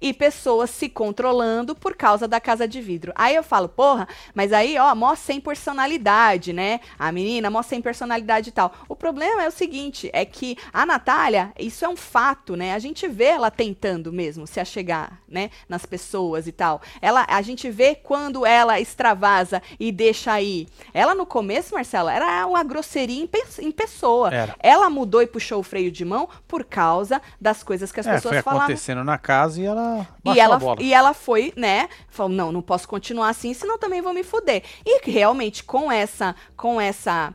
[0.02, 3.12] e pessoas se controlando por causa da casa de vidro.
[3.16, 6.80] Aí eu falo, porra, mas aí, ó, mó sem personalidade, né?
[6.98, 8.74] A menina, mó sem personalidade e tal.
[8.90, 12.74] O problema é o seguinte, é que a Natália, isso é um fato, né?
[12.74, 16.82] A gente vê ela tentando mesmo se achegar, né, nas pessoas e tal.
[17.02, 20.68] Ela, a gente vê quando ela extravasa e deixa aí.
[20.94, 24.34] Ela no começo, Marcela, era uma grosseria em, pe em pessoa.
[24.34, 24.56] Era.
[24.60, 28.14] Ela mudou e puxou o freio de mão por causa das coisas que as É,
[28.16, 28.66] pessoas foi falavam.
[28.66, 29.76] acontecendo na casa e ela
[30.23, 31.89] baixou E ela, e ela foi, né?
[32.07, 34.63] Falou, não, não posso continuar assim, senão também vou me fuder.
[34.86, 37.34] E realmente, com essa, com essa,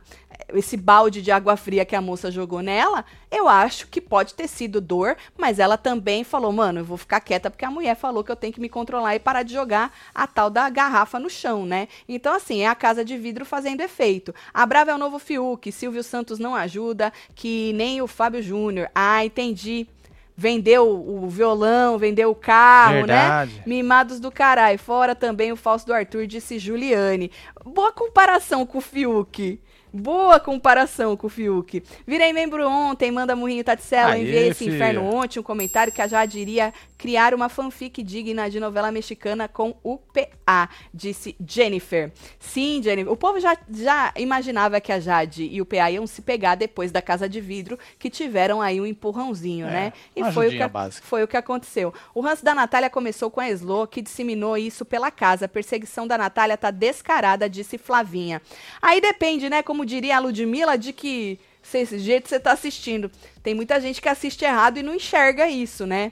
[0.53, 4.47] esse balde de água fria que a moça jogou nela, eu acho que pode ter
[4.47, 8.23] sido dor, mas ela também falou, mano, eu vou ficar quieta porque a mulher falou
[8.23, 11.29] que eu tenho que me controlar e parar de jogar a tal da garrafa no
[11.29, 11.87] chão, né?
[12.07, 14.33] Então, assim, é a casa de vidro fazendo efeito.
[14.53, 18.89] A Brava é o novo Fiuk, Silvio Santos não ajuda, que nem o Fábio Júnior.
[18.93, 19.87] Ah, entendi.
[20.35, 23.55] Vendeu o violão, vendeu o carro, Verdade.
[23.57, 23.63] né?
[23.67, 24.79] Mimados do caralho.
[24.79, 27.31] Fora também o falso do Arthur, disse Juliane.
[27.63, 29.59] Boa comparação com o Fiuk.
[29.95, 31.83] Boa comparação com o Fiuk.
[32.07, 34.13] Virei membro ontem, manda Murrinho Taticela.
[34.13, 34.75] Aê, Enviei esse filha.
[34.75, 39.47] inferno ontem, um comentário que a Jade iria criar uma fanfic digna de novela mexicana
[39.47, 42.11] com o PA, disse Jennifer.
[42.39, 43.11] Sim, Jennifer.
[43.11, 46.91] O povo já, já imaginava que a Jade e o PA iam se pegar depois
[46.91, 49.93] da casa de vidro, que tiveram aí um empurrãozinho, É, né?
[50.15, 51.05] E foi o, que, básica.
[51.05, 51.93] foi o que aconteceu.
[52.15, 55.45] O ranço da Natália começou com a Slo, que disseminou isso pela casa.
[55.45, 58.41] A perseguição da Natália tá descarada, disse Flavinha.
[58.81, 59.61] Aí depende, né?
[59.61, 63.09] Como diria a Ludmilla, de que se esse jeito você tá assistindo.
[63.41, 66.11] Tem muita gente que assiste errado e não enxerga isso, né?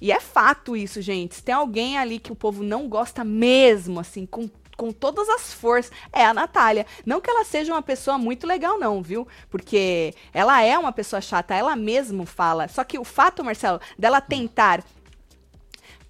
[0.00, 1.36] E é fato isso, gente.
[1.36, 5.52] Se tem alguém ali que o povo não gosta mesmo, assim, com com todas as
[5.52, 6.86] forças, é a Natália.
[7.06, 9.28] Não que ela seja uma pessoa muito legal, não, viu?
[9.48, 12.66] Porque ela é uma pessoa chata, ela mesmo fala.
[12.66, 14.82] Só que o fato, Marcelo, dela tentar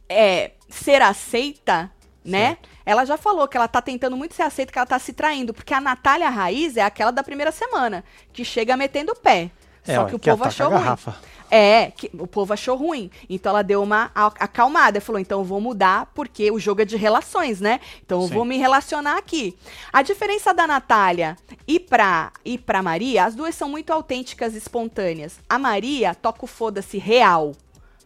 [0.08, 1.92] é, ser aceita,
[2.24, 2.56] né?
[2.84, 5.54] Ela já falou que ela tá tentando muito ser aceita, que ela tá se traindo.
[5.54, 9.50] Porque a Natália Raiz é aquela da primeira semana, que chega metendo o pé.
[9.86, 10.78] É, Só que o que povo achou ruim.
[10.78, 11.16] garrafa.
[11.50, 13.10] É, que o povo achou ruim.
[13.28, 15.00] Então ela deu uma acalmada.
[15.02, 17.78] Falou, então eu vou mudar, porque o jogo é de relações, né?
[18.04, 18.34] Então eu Sim.
[18.34, 19.54] vou me relacionar aqui.
[19.92, 24.58] A diferença da Natália e pra, e pra Maria, as duas são muito autênticas e
[24.58, 25.40] espontâneas.
[25.46, 27.52] A Maria toca o foda-se real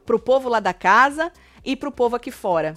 [0.04, 1.30] pro povo lá da casa
[1.64, 2.74] e pro povo aqui fora.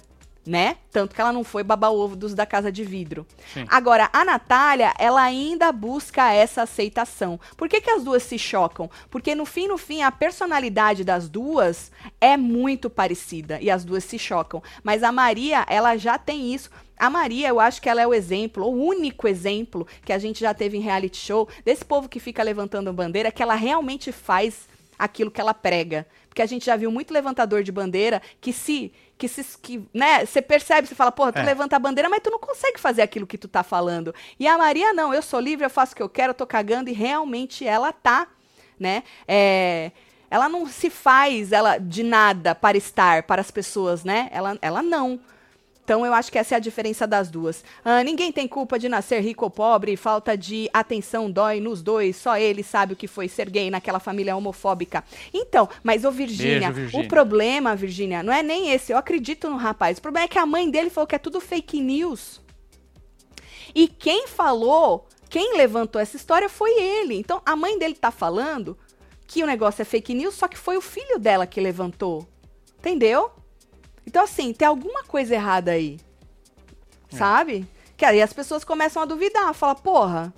[0.49, 0.77] Né?
[0.91, 3.23] Tanto que ela não foi babar ovo dos da casa de vidro.
[3.53, 3.65] Sim.
[3.67, 7.39] Agora, a Natália, ela ainda busca essa aceitação.
[7.55, 8.89] Por que, que as duas se chocam?
[9.11, 14.03] Porque no fim, no fim, a personalidade das duas é muito parecida e as duas
[14.03, 14.63] se chocam.
[14.83, 16.71] Mas a Maria, ela já tem isso.
[16.97, 20.39] A Maria, eu acho que ela é o exemplo, o único exemplo que a gente
[20.39, 24.67] já teve em reality show desse povo que fica levantando bandeira, que ela realmente faz
[24.97, 26.07] aquilo que ela prega.
[26.27, 30.25] Porque a gente já viu muito levantador de bandeira que se que se que, né,
[30.25, 31.43] você percebe, você fala, porra, tu É.
[31.43, 34.15] levanta a bandeira, mas tu não consegue fazer aquilo que tu tá falando.
[34.39, 36.47] E a Maria não, eu sou livre, eu faço o que eu quero, eu tô
[36.47, 38.27] cagando e realmente ela tá,
[38.79, 39.03] né?
[39.27, 39.91] É,
[40.31, 44.29] ela não se faz ela de nada para estar para as pessoas, né?
[44.31, 45.19] Ela ela não.
[45.89, 47.63] Então eu acho que essa é a diferença das duas.
[47.83, 52.15] Ah, ninguém tem culpa de nascer rico ou pobre, falta de atenção dói nos dois,
[52.15, 55.03] só ele sabe o que foi ser gay naquela família homofóbica.
[55.33, 59.97] Então, mas ô Virgínia, o problema, Virgínia, não é nem esse, eu acredito no rapaz.
[59.97, 62.39] O problema é que a mãe dele falou que é tudo fake news.
[63.73, 67.15] E quem falou, quem levantou essa história foi ele.
[67.15, 68.77] Então a mãe dele tá falando
[69.25, 72.27] que o negócio é fake news, só que foi o filho dela que levantou.
[72.77, 73.31] Entendeu?
[74.09, 75.99] Então, assim, tem alguma coisa errada aí.
[77.11, 77.67] Sabe?
[77.95, 80.33] Que aí as pessoas começam a duvidar, fala, porra.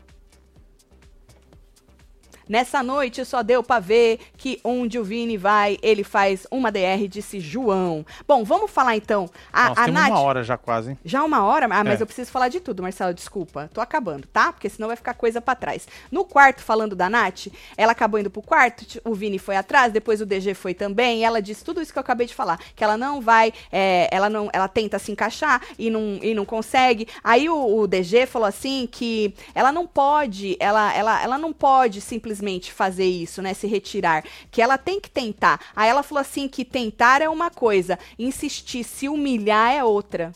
[2.51, 7.07] Nessa noite só deu pra ver que onde o Vini vai, ele faz uma DR,
[7.07, 8.05] disse João.
[8.27, 9.29] Bom, vamos falar então.
[9.53, 10.09] A, Nós a Nath.
[10.09, 10.99] uma hora já quase, hein?
[11.05, 11.67] Já uma hora?
[11.71, 12.03] Ah, mas É.
[12.03, 13.69] eu preciso falar de tudo, Marcelo, desculpa.
[13.73, 14.51] Tô acabando, tá?
[14.51, 15.87] Porque senão vai ficar coisa pra trás.
[16.11, 17.47] No quarto, falando da Nath,
[17.77, 21.23] ela acabou indo pro quarto, o Vini foi atrás, depois o DG foi também, e
[21.23, 24.29] ela disse tudo isso que eu acabei de falar, que ela não vai, é, ela
[24.29, 27.07] não, ela tenta se encaixar e não, e não consegue.
[27.23, 32.01] Aí o, o DG falou assim que ela não pode, ela, ela, ela não pode
[32.01, 32.40] simplesmente
[32.71, 35.59] fazer isso, né, se retirar, que ela tem que tentar.
[35.75, 40.31] Aí ela falou assim que tentar é uma coisa, insistir, se humilhar é outra.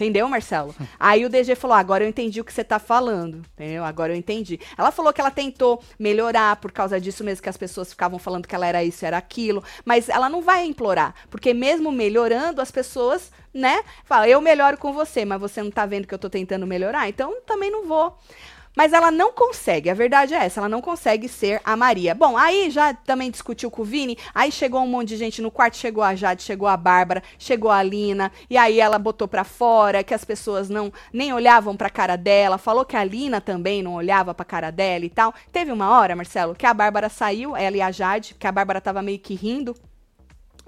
[0.00, 0.74] Entendeu, Marcelo?
[0.98, 3.42] Aí o DG falou: agora eu entendi o que você tá falando.
[3.52, 3.84] Entendeu?
[3.84, 4.58] Agora eu entendi.
[4.78, 8.48] Ela falou que ela tentou melhorar por causa disso mesmo, que as pessoas ficavam falando
[8.48, 9.62] que ela era isso, era aquilo.
[9.84, 11.14] Mas ela não vai implorar.
[11.28, 13.84] Porque mesmo melhorando, as pessoas, né?
[14.02, 17.06] Falam, eu melhoro com você, mas você não tá vendo que eu tô tentando melhorar,
[17.06, 18.16] então também não vou.
[18.76, 22.14] Mas ela não consegue, a verdade é essa, ela não consegue ser a Maria.
[22.14, 25.50] Bom, aí já também discutiu com o Vini, aí chegou um monte de gente no
[25.50, 29.42] quarto, chegou a Jade, chegou a Bárbara, chegou a Lina, e aí ela botou pra
[29.42, 33.82] fora que as pessoas não nem olhavam pra cara dela, falou que a Lina também
[33.82, 35.34] não olhava pra cara dela e tal.
[35.50, 38.80] Teve uma hora, Marcelo, que a Bárbara saiu, ela e a Jade, que a Bárbara
[38.80, 39.74] tava meio que rindo,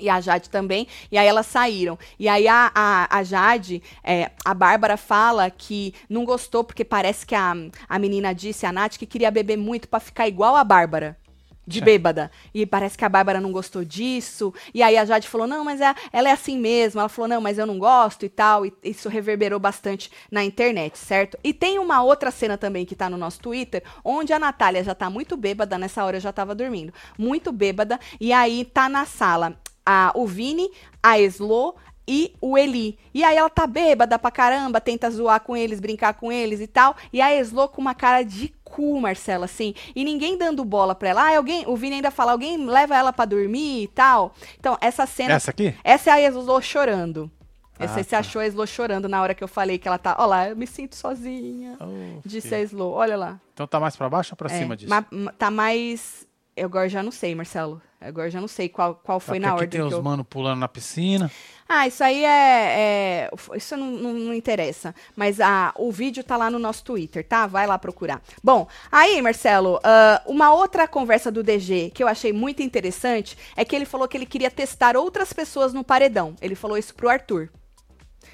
[0.03, 1.99] e a Jade também, e aí elas saíram.
[2.19, 7.25] E aí a, a, a Jade, é, a Bárbara fala que não gostou, porque parece
[7.25, 7.55] que a,
[7.89, 11.17] a menina disse, a Nath, que queria beber muito para ficar igual a Bárbara.
[11.65, 12.29] De bêbada.
[12.53, 14.53] E parece que a Bárbara não gostou disso.
[14.75, 16.99] E aí a Jade falou: não, mas é, ela é assim mesmo.
[16.99, 18.67] Ela falou: não, mas eu não gosto e tal.
[18.67, 21.39] E isso reverberou bastante na internet, certo?
[21.43, 24.93] E tem uma outra cena também que tá no nosso Twitter, onde a Natália já
[24.93, 25.79] tá muito bêbada.
[25.79, 26.93] Nessa hora eu já tava dormindo.
[27.17, 28.01] Muito bêbada.
[28.21, 30.71] E aí tá na sala a, o Vini,
[31.03, 31.75] a Eslo
[32.07, 32.99] e o Eli.
[33.15, 36.67] E aí ela tá bêbada pra caramba, tenta zoar com eles, brincar com eles e
[36.67, 36.97] tal.
[37.13, 39.75] E a Eslo com uma cara de cu, Marcela, assim.
[39.95, 41.23] E ninguém dando bola pra ela.
[41.31, 44.35] Ah, alguém, o Vini ainda fala, alguém leva ela pra dormir e tal.
[44.59, 45.35] Então, essa cena.
[45.35, 45.75] Essa aqui?
[45.85, 47.31] Essa é a Eslo chorando.
[47.79, 48.19] Ah, você tá.
[48.19, 50.15] achou a Eslo chorando na hora que eu falei que ela tá.
[50.19, 51.77] Olha lá, eu me sinto sozinha.
[51.81, 52.91] Oh, disse que- a Eslo.
[52.93, 53.41] Olha lá.
[53.55, 54.89] Então tá mais pra baixo ou pra É, cima disso?
[54.91, 56.27] ma- ma- tá mais.
[56.57, 57.81] Eu agora já não sei, Marcelo.
[58.01, 60.03] Agora já não sei qual, qual foi Porque na aqui ordem tem os eu...
[60.03, 61.31] mano pulando na piscina.
[61.69, 63.29] Ah, isso aí é.
[63.31, 64.95] é- isso não, não- não interessa.
[65.17, 67.47] Mas a, o vídeo tá lá no nosso Twitter, tá?
[67.47, 68.21] Vai lá procurar.
[68.43, 73.65] Bom, aí, Marcelo, ah, uma outra conversa do DG que eu achei muito interessante é
[73.65, 76.35] que ele falou que ele queria testar outras pessoas no paredão.
[76.43, 77.49] Ele falou isso pro Arthur.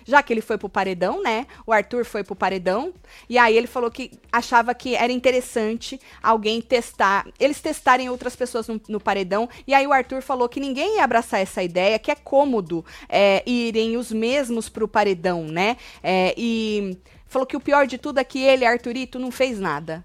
[0.09, 1.47] Já que ele foi pro paredão, né?
[1.67, 2.95] O Arthur foi pro paredão.
[3.29, 8.67] E aí ele falou que achava que era interessante alguém testar, eles testarem outras pessoas
[8.67, 9.47] no, no paredão.
[9.67, 13.43] E aí o Arthur falou que ninguém ia abraçar essa ideia, que é cômodo é,
[13.47, 15.77] irem os mesmos pro paredão, né?
[16.03, 16.97] É, e
[17.27, 20.03] falou que o pior de tudo é que ele, Arthurito, não fez nada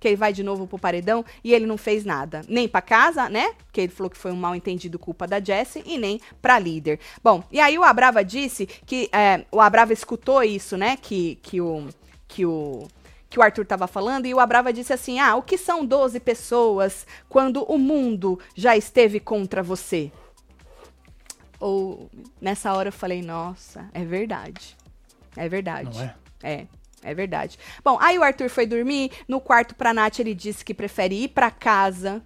[0.00, 2.40] que ele vai de novo pro paredão e ele não fez nada.
[2.48, 3.52] Nem pra casa, né?
[3.70, 6.98] Que ele falou que foi um mal entendido culpa da Jessie e nem pra líder.
[7.22, 10.96] Bom, e aí o Abrava disse que é, o Abrava escutou isso, né?
[10.96, 11.86] Que, que o.
[12.26, 12.88] Que o
[13.28, 16.18] que o Arthur estava falando, e o Abrava disse assim: Ah, o que são 12
[16.18, 20.10] pessoas quando o mundo já esteve contra você?
[21.60, 24.76] Ou nessa hora eu falei, nossa, é verdade.
[25.36, 25.96] É verdade.
[25.96, 26.14] Não é?
[26.42, 26.66] É,
[27.02, 27.58] é verdade.
[27.84, 29.10] Bom, aí o Arthur foi dormir.
[29.26, 32.22] No quarto pra Nath, ele disse que prefere ir pra casa,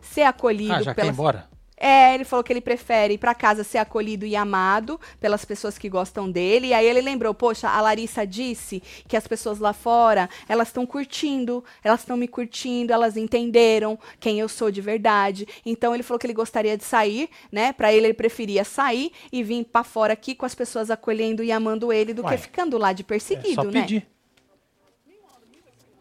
[0.00, 1.48] ser acolhido Ah, já quer ir embora?
[1.84, 5.76] É, ele falou que ele prefere ir pra casa ser acolhido e amado pelas pessoas
[5.76, 6.68] que gostam dele.
[6.68, 10.86] E aí ele lembrou, poxa, a Larissa disse que as pessoas lá fora, elas estão
[10.86, 15.44] curtindo, elas estão me curtindo, elas entenderam quem eu sou de verdade.
[15.66, 17.72] Então ele falou que ele gostaria de sair, né?
[17.72, 21.50] Pra ele ele preferia sair e vir pra fora aqui com as pessoas acolhendo e
[21.50, 23.80] amando ele do Uai, que ficando lá de É perseguido, só né?
[23.82, 24.06] pedir.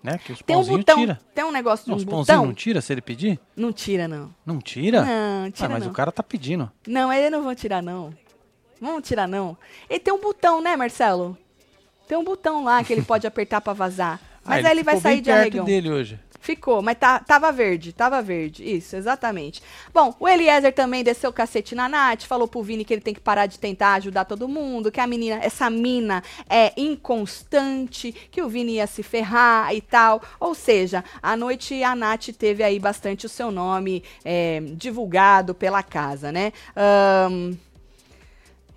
[0.04, 0.18] Né?
[0.18, 1.20] Que os Tem um pãozinhos botão, tira.
[1.36, 2.46] tem um negócio de Não, um os pãozinhos botão.
[2.48, 3.40] não tira se ele pedir?
[3.56, 4.34] Não tira, não.
[4.46, 5.02] Não tira?
[5.06, 5.92] Não, tira ah, mas não.
[5.92, 6.72] o cara tá pedindo.
[6.88, 8.12] Não, eles não vão tirar, não.
[8.82, 9.56] Vão tirar, não.
[9.88, 11.38] Ele tem um botão, né, Marcelo?
[12.08, 14.20] Tem um botão lá que ele pode apertar pra vazar.
[14.44, 15.66] Mas Ah, aí ele vai sair de arregão.
[15.66, 16.20] dele hoje.
[16.42, 18.64] Ficou, mas tá, tava verde, tava verde.
[18.64, 19.62] Isso, exatamente.
[19.94, 23.14] Bom, o Eliezer também desceu o cacete na Nath, falou pro Vini que ele tem
[23.14, 28.42] que parar de tentar ajudar todo mundo, que a menina, essa mina é inconstante, que
[28.42, 30.20] o Vini ia se ferrar e tal.
[30.40, 35.84] Ou seja, à noite a Nath teve aí bastante o seu nome é, divulgado pela
[35.84, 36.52] casa, né?
[36.76, 37.56] Ahn.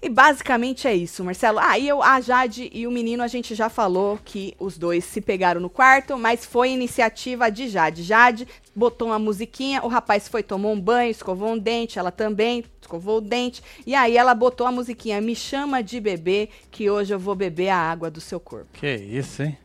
[0.04, 1.58] E basicamente é isso, Marcelo.
[1.58, 5.18] Ah, eu, a Jade e o menino, a gente já falou que os dois se
[5.18, 8.02] pegaram no quarto, mas foi iniciativa de Jade.
[8.02, 8.46] Jade
[8.76, 13.16] botou uma musiquinha, o rapaz foi, tomou um banho, escovou um dente, ela também escovou
[13.16, 13.62] o dente.
[13.86, 17.70] E aí ela botou a musiquinha, me chama de bebê, que hoje eu vou beber
[17.70, 18.68] a água do seu corpo.
[18.74, 19.56] Que isso, hein?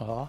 [0.00, 0.28] Ó,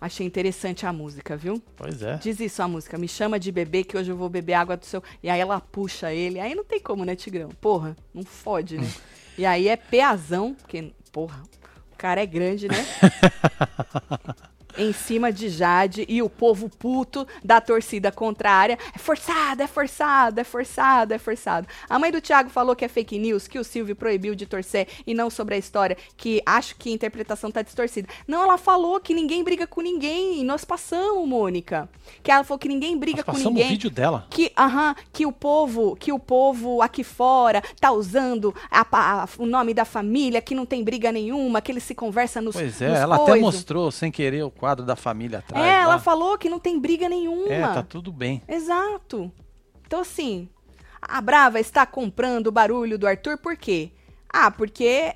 [0.00, 1.62] Achei interessante a música, viu?
[1.74, 2.16] pois é.
[2.16, 4.84] Diz isso a música, me chama de bebê que hoje eu vou beber água do
[4.84, 5.02] seu.
[5.22, 6.38] E aí ela puxa ele.
[6.38, 7.48] Aí não tem como, né, Tigrão?
[7.60, 8.88] Porra, não fode, né?
[9.38, 11.42] e aí é peazão, porque, porra,
[11.92, 12.76] o cara é grande, né?
[14.78, 18.78] em cima de Jade e o povo puto da torcida contrária.
[18.94, 21.66] É forçado, é forçado, é forçado, é forçado.
[21.88, 24.88] A mãe do Thiago falou que é fake news, que o Silvio proibiu de torcer
[25.06, 28.08] e não sobre a história, que acho que a interpretação tá distorcida.
[28.26, 30.44] Não, ela falou que ninguém briga com ninguém.
[30.44, 31.88] Nós passamos, Mônica.
[32.22, 33.66] Que ela falou que ninguém briga Nós com passamos ninguém.
[33.66, 34.26] o vídeo dela.
[34.30, 39.46] Que, aham, que o povo, que o povo aqui fora tá usando a a- o
[39.46, 42.88] nome da família, que não tem briga nenhuma, que eles se conversam nos Pois é,
[42.88, 45.64] nos ela até mostrou sem querer o quadro da família atrás.
[45.64, 45.98] É, ela lá.
[45.98, 47.52] falou que não tem briga nenhuma.
[47.52, 48.42] É, tá tudo bem.
[48.48, 49.30] Exato.
[49.86, 50.48] Então, assim,
[51.00, 53.92] a Brava está comprando o barulho do Arthur por quê?
[54.28, 55.14] Ah, porque,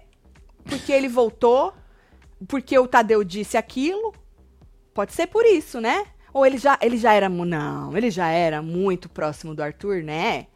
[0.65, 1.75] porque ele voltou,
[2.47, 4.15] porque o Tadeu disse aquilo.
[4.95, 6.07] Pode ser por isso, né?
[6.33, 7.29] Ou ele já, ele já era.
[7.29, 10.47] Não, ele já era muito próximo do Arthur, né?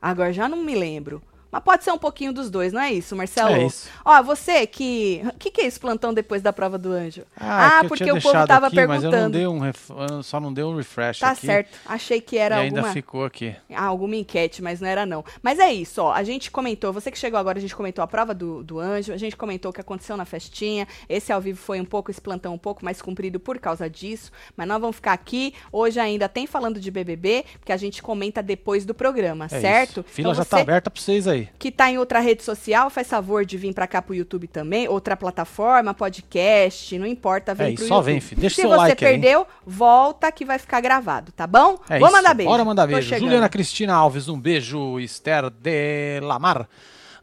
[0.00, 1.22] Agora já não me lembro.
[1.50, 3.54] Mas pode ser um pouquinho dos dois, não é isso, Marcelo?
[3.54, 3.88] É isso.
[4.04, 5.22] Ó, você que.
[5.24, 7.22] O que, que é esse plantão depois da prova do anjo?
[7.36, 9.30] Ah, é eu porque o povo tava aqui, Mas eu não perguntando.
[9.38, 9.90] dei um ref...
[10.22, 11.46] só não dei um refresh Tá aqui.
[11.46, 11.70] certo.
[11.86, 12.92] Achei que era e ainda alguma.
[12.92, 13.54] ficou aqui.
[13.74, 15.24] Ah, alguma enquete, mas não era não.
[15.42, 16.12] Mas é isso, ó.
[16.12, 19.12] A gente comentou, você que chegou agora, a gente comentou a prova do, do anjo,
[19.12, 20.86] a gente comentou o que aconteceu na festinha.
[21.08, 24.30] Esse ao vivo foi um pouco, esse plantão um pouco mais comprido por causa disso.
[24.56, 25.54] Mas nós vamos ficar aqui.
[25.72, 30.00] Hoje ainda tem falando de BBB, porque a gente comenta depois do programa, É certo?
[30.00, 30.04] Isso.
[30.08, 31.37] Fila Então já tá você aberta pra vocês aí.
[31.58, 34.88] Que tá em outra rede social, faz favor de vir pra cá pro YouTube também,
[34.88, 38.06] outra plataforma, podcast, não importa, vem É pro só YouTube.
[38.12, 38.40] vem, filho.
[38.40, 39.20] Deixa Se seu você like aí, hein?
[39.20, 41.78] perdeu, volta que vai ficar gravado, tá bom?
[41.88, 42.16] É Vou isso.
[42.16, 42.50] mandar beijo.
[42.50, 43.16] Bora mandar beijo.
[43.18, 44.98] Juliana Cristina Alves, um beijo.
[45.00, 46.68] Esther de Lamar.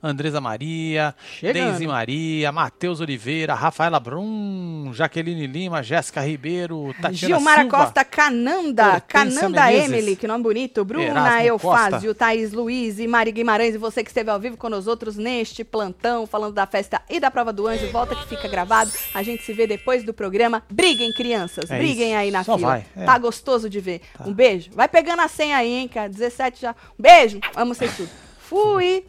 [0.07, 1.15] Andresa Maria.
[1.41, 7.77] Deise Maria, Matheus Oliveira, Rafaela Brum, Jaqueline Lima, Jéssica Ribeiro, Tatiana Gilmara Silva.
[7.77, 9.89] Costa Cananda, Hortência Cananda Menezes.
[9.91, 14.09] Emily, que nome bonito, Bruna Erasmo Eufásio, Thaís Luiz e Mari Guimarães, e você que
[14.09, 17.67] esteve ao vivo com nós outros neste plantão, falando da festa e da prova do
[17.67, 21.77] anjo, volta que fica gravado, a gente se vê depois do programa, briguem crianças, É
[21.77, 22.17] briguem isso.
[22.19, 23.05] aí na Só fila, vai, é.
[23.05, 26.71] tá gostoso de ver, um beijo, vai pegando a senha aí, hein, cara, 17 já,
[26.97, 29.05] um beijo, amo vocês tudo, fui!